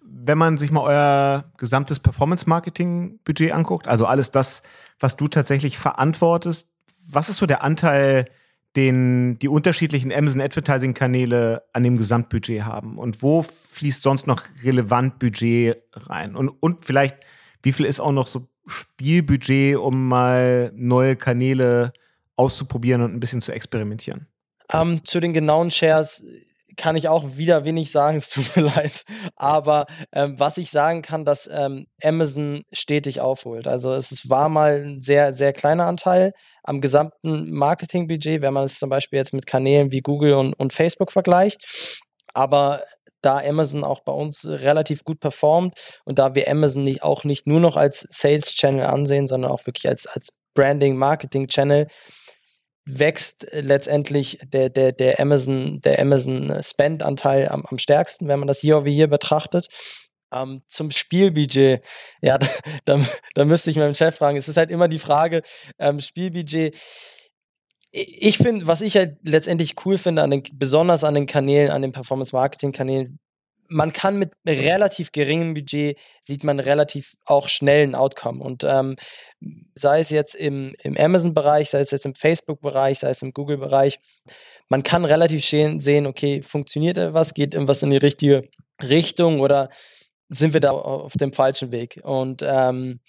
[0.01, 4.63] Wenn man sich mal euer gesamtes Performance-Marketing-Budget anguckt, also alles das,
[4.99, 6.69] was du tatsächlich verantwortest,
[7.11, 8.27] was ist so der Anteil
[8.77, 14.43] den die unterschiedlichen Amazon Advertising Kanäle an dem Gesamtbudget haben und wo fließt sonst noch
[14.63, 17.17] relevant Budget rein und und vielleicht
[17.63, 21.93] wie viel ist auch noch so Spielbudget, um mal neue Kanäle
[22.37, 24.27] auszuprobieren und ein bisschen zu experimentieren?
[24.73, 26.25] Um, ähm, zu den genauen Shares
[26.79, 29.05] kann ich auch wieder wenig sagen, es tut mir leid.
[29.37, 33.69] Aber ähm, was ich sagen kann, dass ähm, Amazon stetig aufholt.
[33.69, 38.79] Also es war mal ein sehr, sehr kleiner Anteil am gesamten Marketingbudget, wenn man es
[38.79, 41.67] zum Beispiel jetzt mit Kanälen wie Google und, und Facebook vergleicht.
[42.33, 42.83] Aber
[43.21, 47.47] da Amazon auch bei uns relativ gut performt und da wir Amazon nicht, auch nicht
[47.47, 51.89] nur noch als Sales Channel ansehen, sondern auch wirklich als, als Branding, Marketing Channel,
[52.89, 58.61] wächst letztendlich der, der, der Amazon, der Amazon Spend-Anteil am, am stärksten, wenn man das
[58.61, 59.69] hier over hier betrachtet.
[60.33, 61.83] Ähm, zum Spielbudget,
[62.23, 62.47] ja, da,
[62.85, 63.01] da,
[63.35, 64.37] da, müsste ich meinem Chef fragen.
[64.37, 65.43] Es ist halt immer die Frage,
[65.79, 66.77] ähm, Spielbudget.
[67.91, 71.83] Ich finde, was ich halt letztendlich cool finde, an den, besonders an den Kanälen, an
[71.83, 73.19] den Performance-Marketing-Kanälen,
[73.69, 78.43] man kann mit relativ geringem Budget sieht man relativ auch schnell ein Outcome.
[78.43, 78.97] Und ähm,
[79.75, 84.01] sei es jetzt im, im Amazon-Bereich, sei es jetzt im Facebook-Bereich, sei es im Google-Bereich,
[84.69, 88.49] man kann relativ schön sehen, okay, funktioniert etwas, geht irgendwas in die richtige
[88.83, 89.71] Richtung oder
[90.29, 92.01] sind wir da auf dem falschen Weg?
[92.03, 93.01] Und ähm,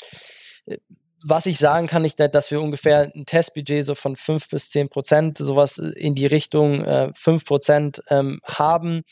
[1.28, 4.90] was ich sagen kann, ist, dass wir ungefähr ein Testbudget so von 5 bis 10
[4.90, 9.04] Prozent, sowas in die Richtung äh, 5 Prozent ähm, haben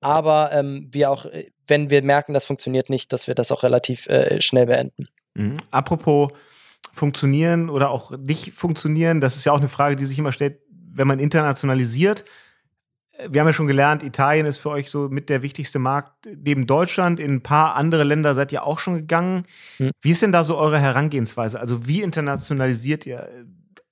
[0.00, 3.62] aber ähm, wir auch, äh, wenn wir merken, das funktioniert nicht, dass wir das auch
[3.62, 5.08] relativ äh, schnell beenden.
[5.34, 5.58] Mhm.
[5.70, 6.30] Apropos
[6.92, 9.20] funktionieren oder auch nicht funktionieren?
[9.20, 12.24] Das ist ja auch eine Frage, die sich immer stellt, wenn man internationalisiert.
[13.28, 16.66] Wir haben ja schon gelernt, Italien ist für euch so mit der wichtigste Markt neben
[16.66, 17.18] Deutschland.
[17.18, 19.44] In ein paar andere Länder seid ihr auch schon gegangen.
[19.78, 19.90] Hm.
[20.00, 21.58] Wie ist denn da so eure Herangehensweise?
[21.58, 23.28] Also wie internationalisiert ihr?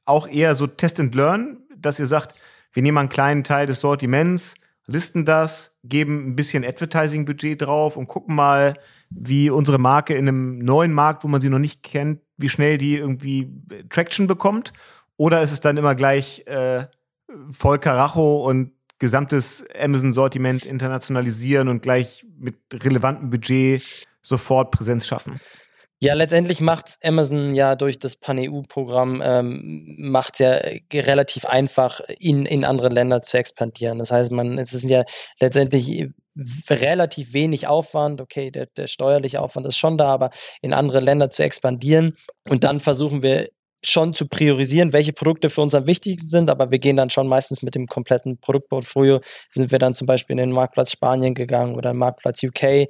[0.04, 2.34] Auch eher so Test and Learn, dass ihr sagt,
[2.72, 4.54] wir nehmen einen kleinen Teil des Sortiments,
[4.86, 8.74] listen das, geben ein bisschen Advertising-Budget drauf und gucken mal,
[9.10, 12.78] wie unsere Marke in einem neuen Markt, wo man sie noch nicht kennt, wie schnell
[12.78, 13.50] die irgendwie
[13.88, 14.72] Traction bekommt?
[15.16, 16.86] Oder ist es dann immer gleich äh,
[17.50, 23.82] voll Karacho und gesamtes Amazon-Sortiment internationalisieren und gleich mit relevantem Budget
[24.22, 25.40] sofort Präsenz schaffen?
[26.04, 30.60] Ja, letztendlich macht Amazon ja durch das Pan-EU-Programm ähm, macht ja
[30.92, 34.00] relativ einfach, in, in andere Länder zu expandieren.
[34.00, 35.04] Das heißt, man, es ist ja
[35.40, 36.10] letztendlich
[36.68, 38.20] relativ wenig Aufwand.
[38.20, 40.28] Okay, der, der steuerliche Aufwand ist schon da, aber
[40.60, 42.18] in andere Länder zu expandieren.
[42.46, 43.48] Und dann versuchen wir
[43.82, 47.26] schon zu priorisieren, welche Produkte für uns am wichtigsten sind, aber wir gehen dann schon
[47.26, 49.20] meistens mit dem kompletten Produktportfolio.
[49.50, 52.88] Sind wir dann zum Beispiel in den Marktplatz Spanien gegangen oder Marktplatz UK,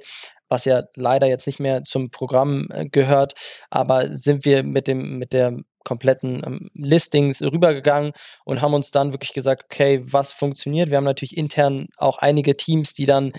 [0.49, 3.33] was ja leider jetzt nicht mehr zum Programm äh, gehört,
[3.69, 8.11] aber sind wir mit dem, mit der kompletten ähm, Listings rübergegangen
[8.43, 10.89] und haben uns dann wirklich gesagt, okay, was funktioniert?
[10.89, 13.31] Wir haben natürlich intern auch einige Teams, die dann,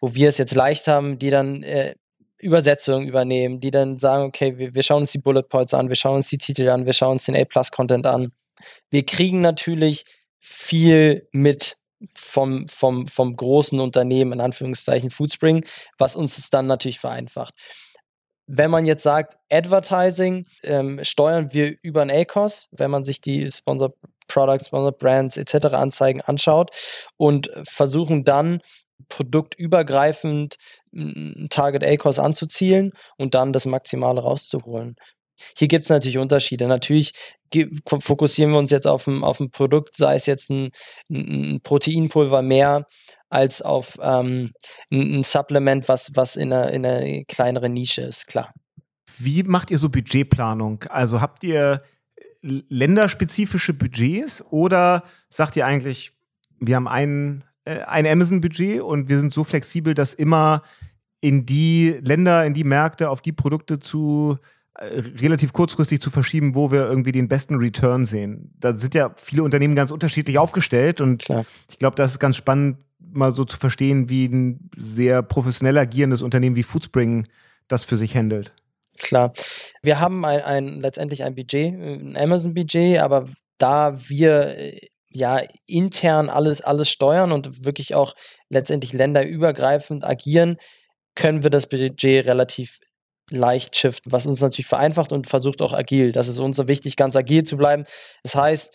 [0.00, 1.94] wo wir es jetzt leicht haben, die dann äh,
[2.38, 5.96] Übersetzungen übernehmen, die dann sagen, okay, wir, wir schauen uns die Bullet Points an, wir
[5.96, 8.32] schauen uns die Titel an, wir schauen uns den A-Plus-Content an.
[8.90, 10.04] Wir kriegen natürlich
[10.38, 11.79] viel mit
[12.14, 15.64] vom, vom, vom großen Unternehmen, in Anführungszeichen Foodspring,
[15.98, 17.54] was uns es dann natürlich vereinfacht.
[18.46, 23.50] Wenn man jetzt sagt, Advertising ähm, steuern wir über ein ACOS, wenn man sich die
[23.50, 23.94] Sponsor
[24.26, 25.66] Products, Sponsor Brands etc.
[25.74, 26.70] Anzeigen anschaut
[27.16, 28.60] und versuchen dann
[29.08, 30.56] produktübergreifend
[30.92, 34.96] ein Target ACOS anzuzielen und dann das Maximale rauszuholen.
[35.56, 36.66] Hier gibt es natürlich Unterschiede.
[36.66, 37.12] Natürlich
[37.84, 40.70] fokussieren wir uns jetzt auf ein, auf ein Produkt, sei es jetzt ein,
[41.10, 42.86] ein Proteinpulver mehr
[43.28, 44.52] als auf ähm,
[44.90, 48.52] ein, Supplement, was, was in einer, in einer kleineren Nische ist, klar.
[49.18, 50.84] Wie macht ihr so Budgetplanung?
[50.88, 51.82] Also habt ihr
[52.42, 56.12] länderspezifische Budgets oder sagt ihr eigentlich,
[56.58, 60.62] wir haben einen äh, ein Amazon-Budget und wir sind so flexibel, dass immer
[61.20, 66.54] in die Länder, in die Märkte, auf die Produkte zu äh, relativ kurzfristig zu verschieben,
[66.54, 68.54] wo wir irgendwie den besten Return sehen.
[68.58, 71.44] Da sind ja viele Unternehmen ganz unterschiedlich aufgestellt und Klar.
[71.70, 76.22] ich glaube, das ist ganz spannend, mal so zu verstehen, wie ein sehr professionell agierendes
[76.22, 77.26] Unternehmen wie Foodspring
[77.68, 78.52] das für sich handelt.
[78.98, 79.32] Klar.
[79.82, 83.26] Wir haben ein, ein letztendlich ein Budget, ein Amazon-Budget, aber
[83.58, 88.14] da wir äh, ja intern alles, alles steuern und wirklich auch
[88.48, 90.56] letztendlich länderübergreifend agieren,
[91.14, 92.78] können wir das Budget relativ
[93.30, 96.12] leicht shiften, was uns natürlich vereinfacht und versucht auch agil.
[96.12, 97.84] Das ist uns wichtig, ganz agil zu bleiben.
[98.22, 98.74] Das heißt,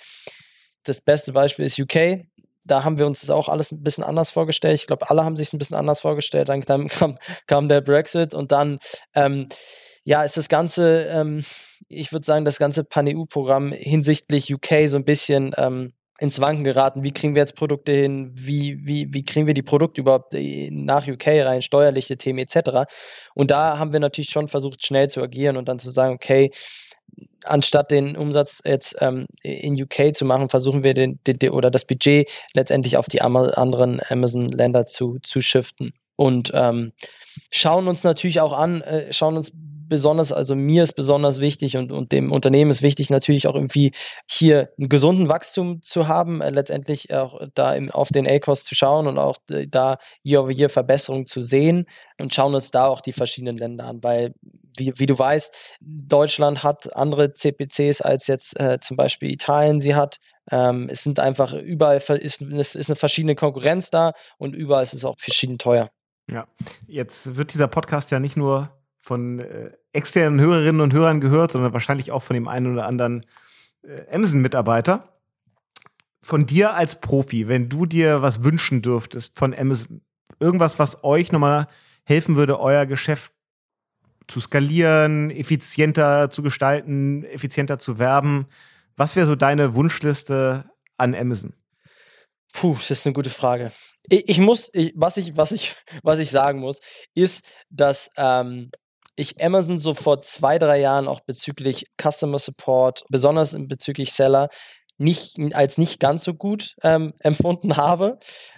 [0.83, 2.25] das beste Beispiel ist UK.
[2.63, 4.79] Da haben wir uns das auch alles ein bisschen anders vorgestellt.
[4.79, 6.49] Ich glaube, alle haben sich ein bisschen anders vorgestellt.
[6.49, 8.79] Dann, dann kam, kam, der Brexit und dann
[9.13, 9.47] ähm,
[10.03, 11.43] ja, ist das Ganze, ähm,
[11.87, 17.03] ich würde sagen, das ganze Pan-EU-Programm hinsichtlich UK so ein bisschen ähm, ins Wanken geraten.
[17.03, 18.31] Wie kriegen wir jetzt Produkte hin?
[18.35, 21.61] Wie, wie, wie kriegen wir die Produkte überhaupt äh, nach UK rein?
[21.61, 22.89] Steuerliche Themen etc.
[23.33, 26.51] Und da haben wir natürlich schon versucht, schnell zu agieren und dann zu sagen, okay,
[27.43, 31.85] anstatt den Umsatz jetzt ähm, in UK zu machen, versuchen wir den, den, oder das
[31.85, 35.93] Budget letztendlich auf die anderen Amazon-Länder zu, zu shiften.
[36.15, 36.93] Und ähm,
[37.51, 39.51] schauen uns natürlich auch an, äh, schauen uns
[39.87, 43.91] besonders, also mir ist besonders wichtig und, und dem Unternehmen ist wichtig, natürlich auch irgendwie
[44.29, 48.75] hier einen gesunden Wachstum zu haben, äh, letztendlich auch da im, auf den A-Cost zu
[48.75, 51.85] schauen und auch äh, da Year over Year Verbesserungen zu sehen
[52.19, 54.33] und schauen uns da auch die verschiedenen Länder an, weil
[54.77, 59.95] wie, wie du weißt, Deutschland hat andere CPCs als jetzt äh, zum Beispiel Italien sie
[59.95, 60.17] hat.
[60.51, 64.93] Ähm, es sind einfach überall ist eine, ist eine verschiedene Konkurrenz da und überall ist
[64.93, 65.89] es auch verschieden teuer.
[66.31, 66.47] Ja,
[66.87, 68.71] jetzt wird dieser Podcast ja nicht nur
[69.05, 73.23] von äh, externen Hörerinnen und Hörern gehört, sondern wahrscheinlich auch von dem einen oder anderen
[73.83, 75.13] äh, Amazon-Mitarbeiter.
[76.23, 80.01] Von dir als Profi, wenn du dir was wünschen dürftest von Amazon,
[80.39, 81.67] irgendwas, was euch nochmal
[82.03, 83.31] helfen würde, euer Geschäft
[84.27, 88.47] zu skalieren, effizienter zu gestalten, effizienter zu werben.
[88.95, 90.65] Was wäre so deine Wunschliste
[90.97, 91.53] an Amazon?
[92.53, 93.71] Puh, das ist eine gute Frage.
[94.09, 96.81] Ich, ich muss, ich, was, ich, was, ich, was ich sagen muss,
[97.13, 98.71] ist, dass ähm,
[99.15, 104.49] ich Amazon so vor zwei, drei Jahren auch bezüglich Customer Support, besonders bezüglich Seller,
[104.97, 108.17] nicht, als nicht ganz so gut ähm, empfunden habe.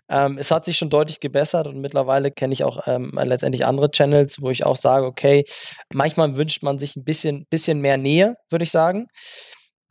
[0.10, 3.92] Ähm, es hat sich schon deutlich gebessert und mittlerweile kenne ich auch ähm, letztendlich andere
[3.92, 5.46] Channels, wo ich auch sage, okay,
[5.94, 9.08] manchmal wünscht man sich ein bisschen, bisschen mehr Nähe, würde ich sagen.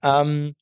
[0.03, 0.55] Ähm,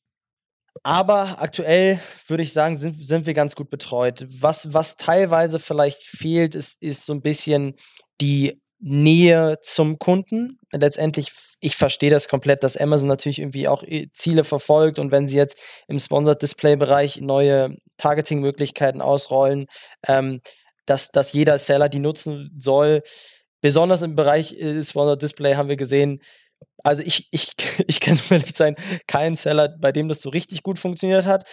[0.83, 4.25] aber aktuell würde ich sagen, sind, sind wir ganz gut betreut.
[4.41, 7.75] Was, was teilweise vielleicht fehlt, ist, ist so ein bisschen
[8.21, 10.59] die Nähe zum Kunden.
[10.71, 15.27] Letztendlich, ich verstehe das komplett, dass Amazon natürlich irgendwie auch äh, Ziele verfolgt und wenn
[15.27, 15.57] sie jetzt
[15.87, 19.67] im Sponsored Display Bereich neue Targeting-Möglichkeiten ausrollen,
[20.07, 20.41] ähm,
[20.85, 23.01] dass, dass jeder Seller die nutzen soll.
[23.61, 26.21] Besonders im Bereich äh, Sponsored Display haben wir gesehen,
[26.83, 27.51] also ich, ich,
[27.87, 28.75] ich kenne vielleicht sein
[29.07, 31.45] keinen Seller, bei dem das so richtig gut funktioniert hat.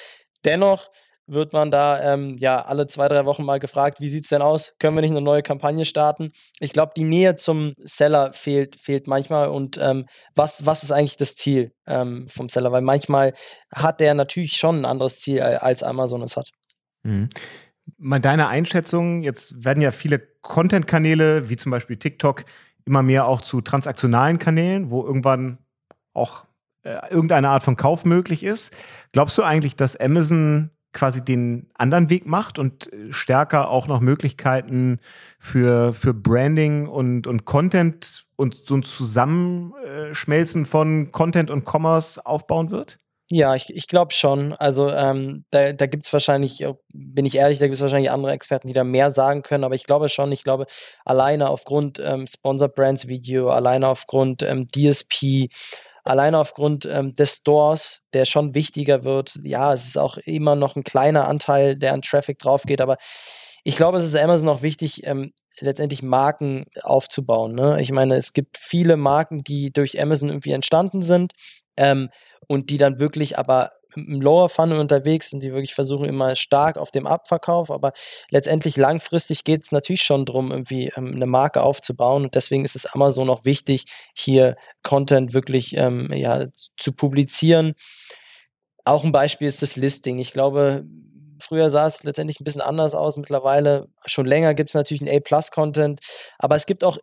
[0.45, 0.89] Dennoch
[1.27, 4.43] wird man da ähm, ja alle zwei, drei Wochen mal gefragt, wie sieht es denn
[4.43, 4.75] aus?
[4.79, 6.33] Können wir nicht eine neue Kampagne starten?
[6.61, 9.49] Ich glaube, die Nähe zum Seller fehlt, fehlt manchmal.
[9.49, 12.73] Und ähm, was, was ist eigentlich das Ziel ähm, vom Seller?
[12.73, 13.35] Weil manchmal
[13.73, 16.51] hat der natürlich schon ein anderes Ziel, als Amazon es hat.
[17.03, 17.29] Mhm.
[17.97, 22.45] Mal deine Einschätzung, jetzt werden ja viele Content-Kanäle, wie zum Beispiel TikTok,
[22.85, 25.59] immer mehr auch zu transaktionalen Kanälen, wo irgendwann
[26.15, 26.47] auch
[26.83, 28.73] äh, irgendeine Art von Kauf möglich ist.
[29.13, 34.01] Glaubst du eigentlich, dass Amazon quasi den anderen Weg macht und äh, stärker auch noch
[34.01, 35.01] Möglichkeiten
[35.39, 42.71] für, für Branding und, und Content und so ein Zusammenschmelzen von Content und Commerce aufbauen
[42.71, 42.99] wird?
[43.35, 44.53] Ja, ich, ich glaube schon.
[44.53, 48.33] Also ähm, da, da gibt es wahrscheinlich, bin ich ehrlich, da gibt es wahrscheinlich andere
[48.33, 50.67] Experten, die da mehr sagen können, aber ich glaube schon, ich glaube,
[51.07, 55.49] alleine aufgrund ähm, Sponsor Brands Video, alleine aufgrund ähm, DSP,
[56.05, 59.39] alleine aufgrund ähm, des Stores, der schon wichtiger wird.
[59.45, 62.97] Ja, es ist auch immer noch ein kleiner Anteil, der an Traffic drauf geht, aber
[63.65, 67.55] ich glaube, es ist Amazon auch wichtig, ähm, letztendlich Marken aufzubauen.
[67.55, 67.81] Ne?
[67.81, 71.33] Ich meine, es gibt viele Marken, die durch Amazon irgendwie entstanden sind
[71.77, 72.09] ähm,
[72.49, 76.77] und die dann wirklich aber im Lower Funnel unterwegs sind, die wirklich versuchen immer stark
[76.79, 77.93] auf dem Abverkauf, aber
[78.31, 82.77] letztendlich langfristig geht es natürlich schon darum, irgendwie ähm, eine Marke aufzubauen und deswegen ist
[82.77, 86.47] es Amazon auch wichtig, hier Content wirklich ähm, ja,
[86.79, 87.75] zu publizieren.
[88.85, 90.19] Auch ein Beispiel ist das Listing.
[90.19, 90.85] Ich glaube,
[91.39, 93.17] früher sah es letztendlich ein bisschen anders aus.
[93.17, 96.01] Mittlerweile schon länger gibt es natürlich einen A-Plus-Content,
[96.39, 96.99] aber es gibt auch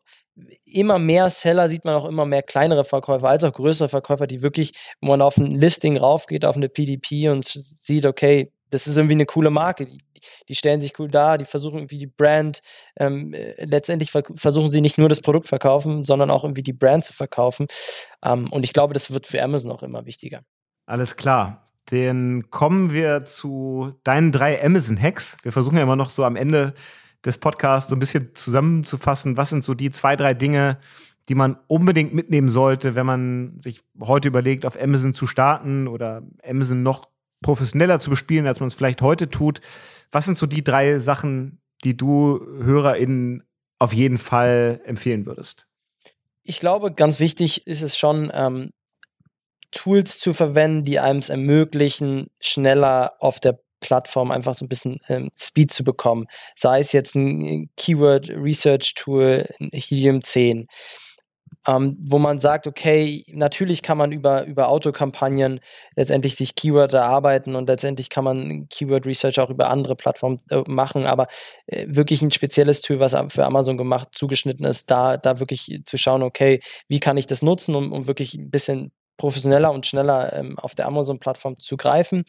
[0.66, 4.42] immer mehr Seller sieht man auch immer mehr kleinere Verkäufer als auch größere Verkäufer, die
[4.42, 8.98] wirklich, wo man auf ein Listing raufgeht, auf eine PDP und sieht, okay, das ist
[8.98, 9.86] irgendwie eine coole Marke.
[9.86, 9.98] Die,
[10.48, 12.60] die stellen sich cool dar, die versuchen irgendwie die Brand,
[12.98, 17.06] ähm, äh, letztendlich versuchen sie nicht nur das Produkt verkaufen, sondern auch irgendwie die Brand
[17.06, 17.68] zu verkaufen.
[18.24, 20.42] Ähm, und ich glaube, das wird für Amazon auch immer wichtiger.
[20.86, 21.66] Alles klar.
[21.86, 25.38] Dann kommen wir zu deinen drei Amazon-Hacks.
[25.42, 26.74] Wir versuchen ja immer noch so am Ende
[27.26, 29.38] des Podcasts so ein bisschen zusammenzufassen.
[29.38, 30.78] Was sind so die zwei, drei Dinge,
[31.28, 36.24] die man unbedingt mitnehmen sollte, wenn man sich heute überlegt, auf Amazon zu starten oder
[36.44, 37.06] Amazon noch
[37.42, 39.62] professioneller zu bespielen, als man es vielleicht heute tut?
[40.12, 43.44] Was sind so die drei Sachen, die du HörerInnen
[43.80, 45.68] auf jeden Fall empfehlen würdest?
[46.44, 48.72] Ich glaube, ganz wichtig ist es schon, ähm,
[49.72, 55.00] Tools zu verwenden, die einem es ermöglichen, schneller auf der Plattform einfach so ein bisschen
[55.08, 56.28] ähm, Speed zu bekommen.
[56.56, 60.68] Sei es jetzt ein Keyword Research Tool, Helium 10,
[61.68, 65.60] ähm, wo man sagt, okay, natürlich kann man über, über Autokampagnen
[65.96, 70.64] letztendlich sich Keyword erarbeiten und letztendlich kann man Keyword Research auch über andere Plattformen äh,
[70.68, 71.28] machen, aber
[71.68, 75.98] äh, wirklich ein spezielles Tool, was für Amazon gemacht, zugeschnitten ist, da, da wirklich zu
[75.98, 80.34] schauen, okay, wie kann ich das nutzen, um, um wirklich ein bisschen professioneller und schneller
[80.34, 82.24] ähm, auf der Amazon-Plattform zu greifen.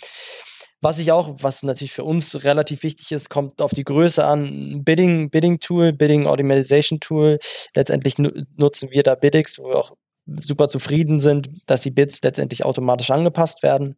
[0.82, 4.82] Was ich auch, was natürlich für uns relativ wichtig ist, kommt auf die Größe an.
[4.82, 7.38] Bidding, Bidding Tool, Bidding Automation Tool.
[7.74, 9.92] Letztendlich nutzen wir da Biddix, wo wir auch
[10.40, 13.96] super zufrieden sind, dass die Bits letztendlich automatisch angepasst werden.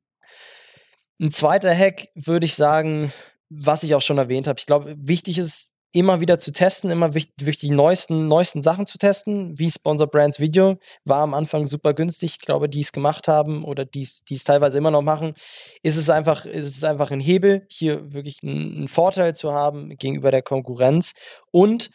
[1.21, 3.13] Ein zweiter Hack würde ich sagen,
[3.49, 4.59] was ich auch schon erwähnt habe.
[4.59, 8.99] Ich glaube, wichtig ist immer wieder zu testen, immer wichtig, die neuesten, neuesten Sachen zu
[8.99, 10.79] testen, wie Sponsor Brands Video.
[11.05, 12.33] War am Anfang super günstig.
[12.33, 15.35] Ich glaube, die es gemacht haben oder die es teilweise immer noch machen,
[15.83, 19.91] ist es einfach, ist es einfach ein Hebel, hier wirklich einen, einen Vorteil zu haben
[19.97, 21.13] gegenüber der Konkurrenz.
[21.51, 21.91] Und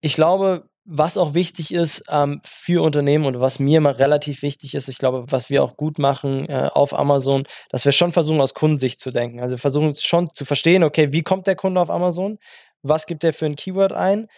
[0.00, 4.74] ich glaube, was auch wichtig ist ähm, für Unternehmen und was mir immer relativ wichtig
[4.74, 8.40] ist, ich glaube, was wir auch gut machen äh, auf Amazon, dass wir schon versuchen,
[8.40, 9.40] aus Kundensicht zu denken.
[9.40, 12.38] Also versuchen schon zu verstehen, okay, wie kommt der Kunde auf Amazon?
[12.82, 14.28] Was gibt er für ein Keyword ein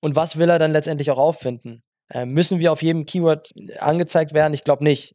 [0.00, 1.82] und was will er dann letztendlich auch auffinden.
[2.08, 4.54] Äh, müssen wir auf jedem Keyword angezeigt werden?
[4.54, 5.14] Ich glaube nicht.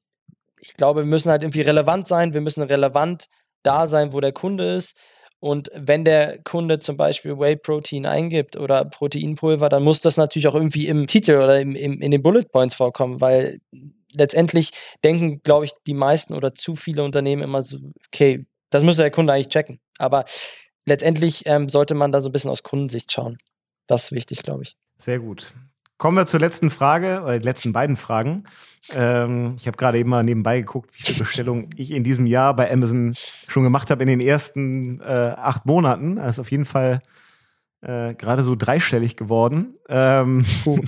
[0.61, 3.26] Ich glaube, wir müssen halt irgendwie relevant sein, wir müssen relevant
[3.63, 4.95] da sein, wo der Kunde ist.
[5.39, 10.47] Und wenn der Kunde zum Beispiel Whey Protein eingibt oder Proteinpulver, dann muss das natürlich
[10.47, 13.59] auch irgendwie im Titel oder im, im, in den Bullet Points vorkommen, weil
[14.13, 14.71] letztendlich
[15.03, 19.11] denken, glaube ich, die meisten oder zu viele Unternehmen immer so, okay, das müsste der
[19.11, 19.80] Kunde eigentlich checken.
[19.97, 20.26] Aber
[20.86, 23.38] letztendlich ähm, sollte man da so ein bisschen aus Kundensicht schauen.
[23.88, 24.77] Das ist wichtig, glaube ich.
[24.97, 25.53] Sehr gut.
[25.97, 28.43] Kommen wir zur letzten Frage, oder die letzten beiden Fragen.
[28.91, 32.55] Ähm, ich habe gerade eben mal nebenbei geguckt, wie viele Bestellungen ich in diesem Jahr
[32.55, 33.15] bei Amazon
[33.47, 36.17] schon gemacht habe in den ersten äh, acht Monaten.
[36.17, 37.01] Das ist auf jeden Fall
[37.81, 39.75] äh, gerade so dreistellig geworden.
[39.88, 40.45] Ähm,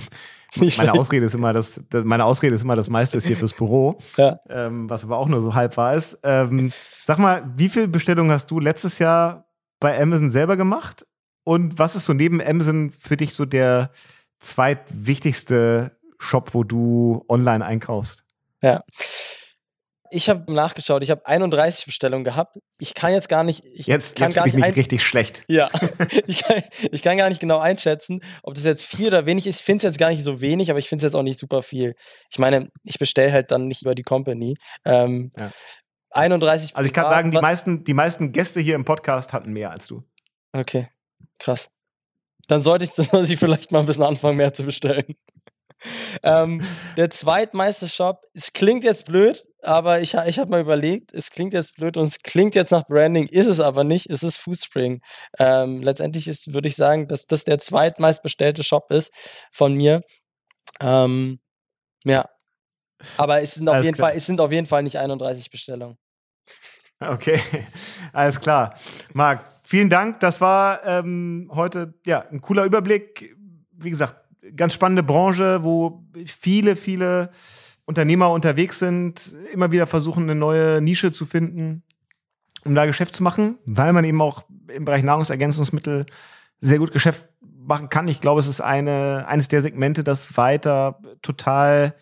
[0.76, 3.98] meine Ausrede ist immer, dass meine Ausrede ist immer, das meiste ist hier fürs Büro,
[4.18, 4.38] ja.
[4.50, 6.18] ähm, was aber auch nur so halb wahr ist.
[6.22, 6.70] Ähm,
[7.04, 9.47] sag mal, wie viele Bestellungen hast du letztes Jahr
[9.80, 11.06] bei Amazon selber gemacht?
[11.44, 13.90] Und was ist so neben Amazon für dich so der
[14.38, 18.24] zweitwichtigste Shop, wo du online einkaufst?
[18.62, 18.82] Ja.
[20.10, 22.56] Ich habe nachgeschaut, ich habe 31 Bestellungen gehabt.
[22.78, 23.62] Ich kann jetzt gar nicht.
[23.74, 25.44] Ich jetzt kann jetzt gar nicht mich richtig schlecht.
[25.48, 25.68] Ja,
[26.26, 29.60] ich kann, ich kann gar nicht genau einschätzen, ob das jetzt viel oder wenig ist.
[29.60, 31.38] Ich finde es jetzt gar nicht so wenig, aber ich finde es jetzt auch nicht
[31.38, 31.94] super viel.
[32.30, 34.56] Ich meine, ich bestelle halt dann nicht über die Company.
[34.84, 35.50] Ähm, ja.
[36.10, 36.76] 31.
[36.76, 39.86] Also ich kann sagen, die meisten, die meisten Gäste hier im Podcast hatten mehr als
[39.86, 40.04] du.
[40.52, 40.88] Okay,
[41.38, 41.70] krass
[42.48, 45.14] dann sollte ich, sollte ich vielleicht mal ein bisschen anfangen, mehr zu bestellen.
[46.24, 46.64] ähm,
[46.96, 51.52] der zweitmeiste Shop, es klingt jetzt blöd, aber ich, ich habe mal überlegt, es klingt
[51.52, 55.02] jetzt blöd und es klingt jetzt nach Branding, ist es aber nicht, es ist Foodspring.
[55.38, 59.12] Ähm, letztendlich ist, würde ich sagen, dass das der zweitmeist bestellte Shop ist
[59.52, 60.00] von mir.
[60.80, 61.38] Ähm,
[62.04, 62.28] ja.
[63.16, 65.96] Aber es sind, auf jeden Fall, es sind auf jeden Fall nicht 31 Bestellungen.
[67.00, 67.40] Okay,
[68.12, 68.74] alles klar.
[69.12, 70.20] Marc, vielen Dank.
[70.20, 73.36] Das war ähm, heute ja ein cooler Überblick.
[73.72, 74.16] Wie gesagt,
[74.56, 77.30] ganz spannende Branche, wo viele, viele
[77.84, 81.84] Unternehmer unterwegs sind, immer wieder versuchen, eine neue Nische zu finden,
[82.64, 86.06] um da Geschäft zu machen, weil man eben auch im Bereich Nahrungsergänzungsmittel
[86.60, 88.08] sehr gut Geschäft machen kann.
[88.08, 91.94] Ich glaube, es ist eine, eines der Segmente, das weiter total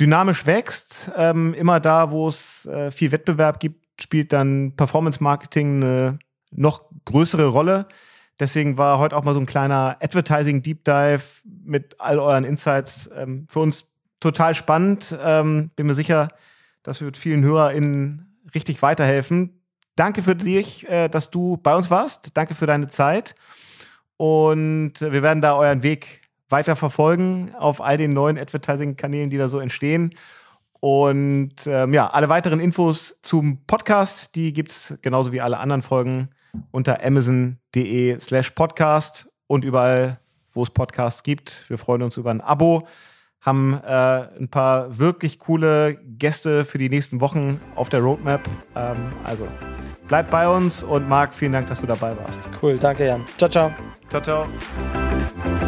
[0.00, 1.10] dynamisch wächst.
[1.16, 6.18] Ähm, immer da, wo es äh, viel Wettbewerb gibt, spielt dann Performance Marketing eine
[6.50, 7.86] noch größere Rolle.
[8.40, 11.22] Deswegen war heute auch mal so ein kleiner Advertising Deep Dive
[11.64, 13.86] mit all euren Insights ähm, für uns
[14.20, 15.16] total spannend.
[15.20, 16.28] Ähm, bin mir sicher,
[16.82, 19.62] das wird vielen HörerInnen richtig weiterhelfen.
[19.96, 22.36] Danke für dich, äh, dass du bei uns warst.
[22.36, 23.34] Danke für deine Zeit.
[24.16, 29.48] Und wir werden da euren Weg weiter verfolgen auf all den neuen Advertising-Kanälen, die da
[29.48, 30.14] so entstehen.
[30.80, 35.82] Und ähm, ja, alle weiteren Infos zum Podcast, die gibt es genauso wie alle anderen
[35.82, 36.30] Folgen
[36.70, 40.20] unter amazon.de slash podcast und überall,
[40.52, 41.68] wo es Podcasts gibt.
[41.68, 42.86] Wir freuen uns über ein Abo,
[43.40, 43.88] haben äh,
[44.38, 48.48] ein paar wirklich coole Gäste für die nächsten Wochen auf der Roadmap.
[48.76, 49.48] Ähm, also
[50.06, 52.48] bleibt bei uns und Marc, vielen Dank, dass du dabei warst.
[52.62, 53.24] Cool, danke Jan.
[53.36, 53.72] Ciao, ciao.
[54.08, 55.67] Ciao, ciao.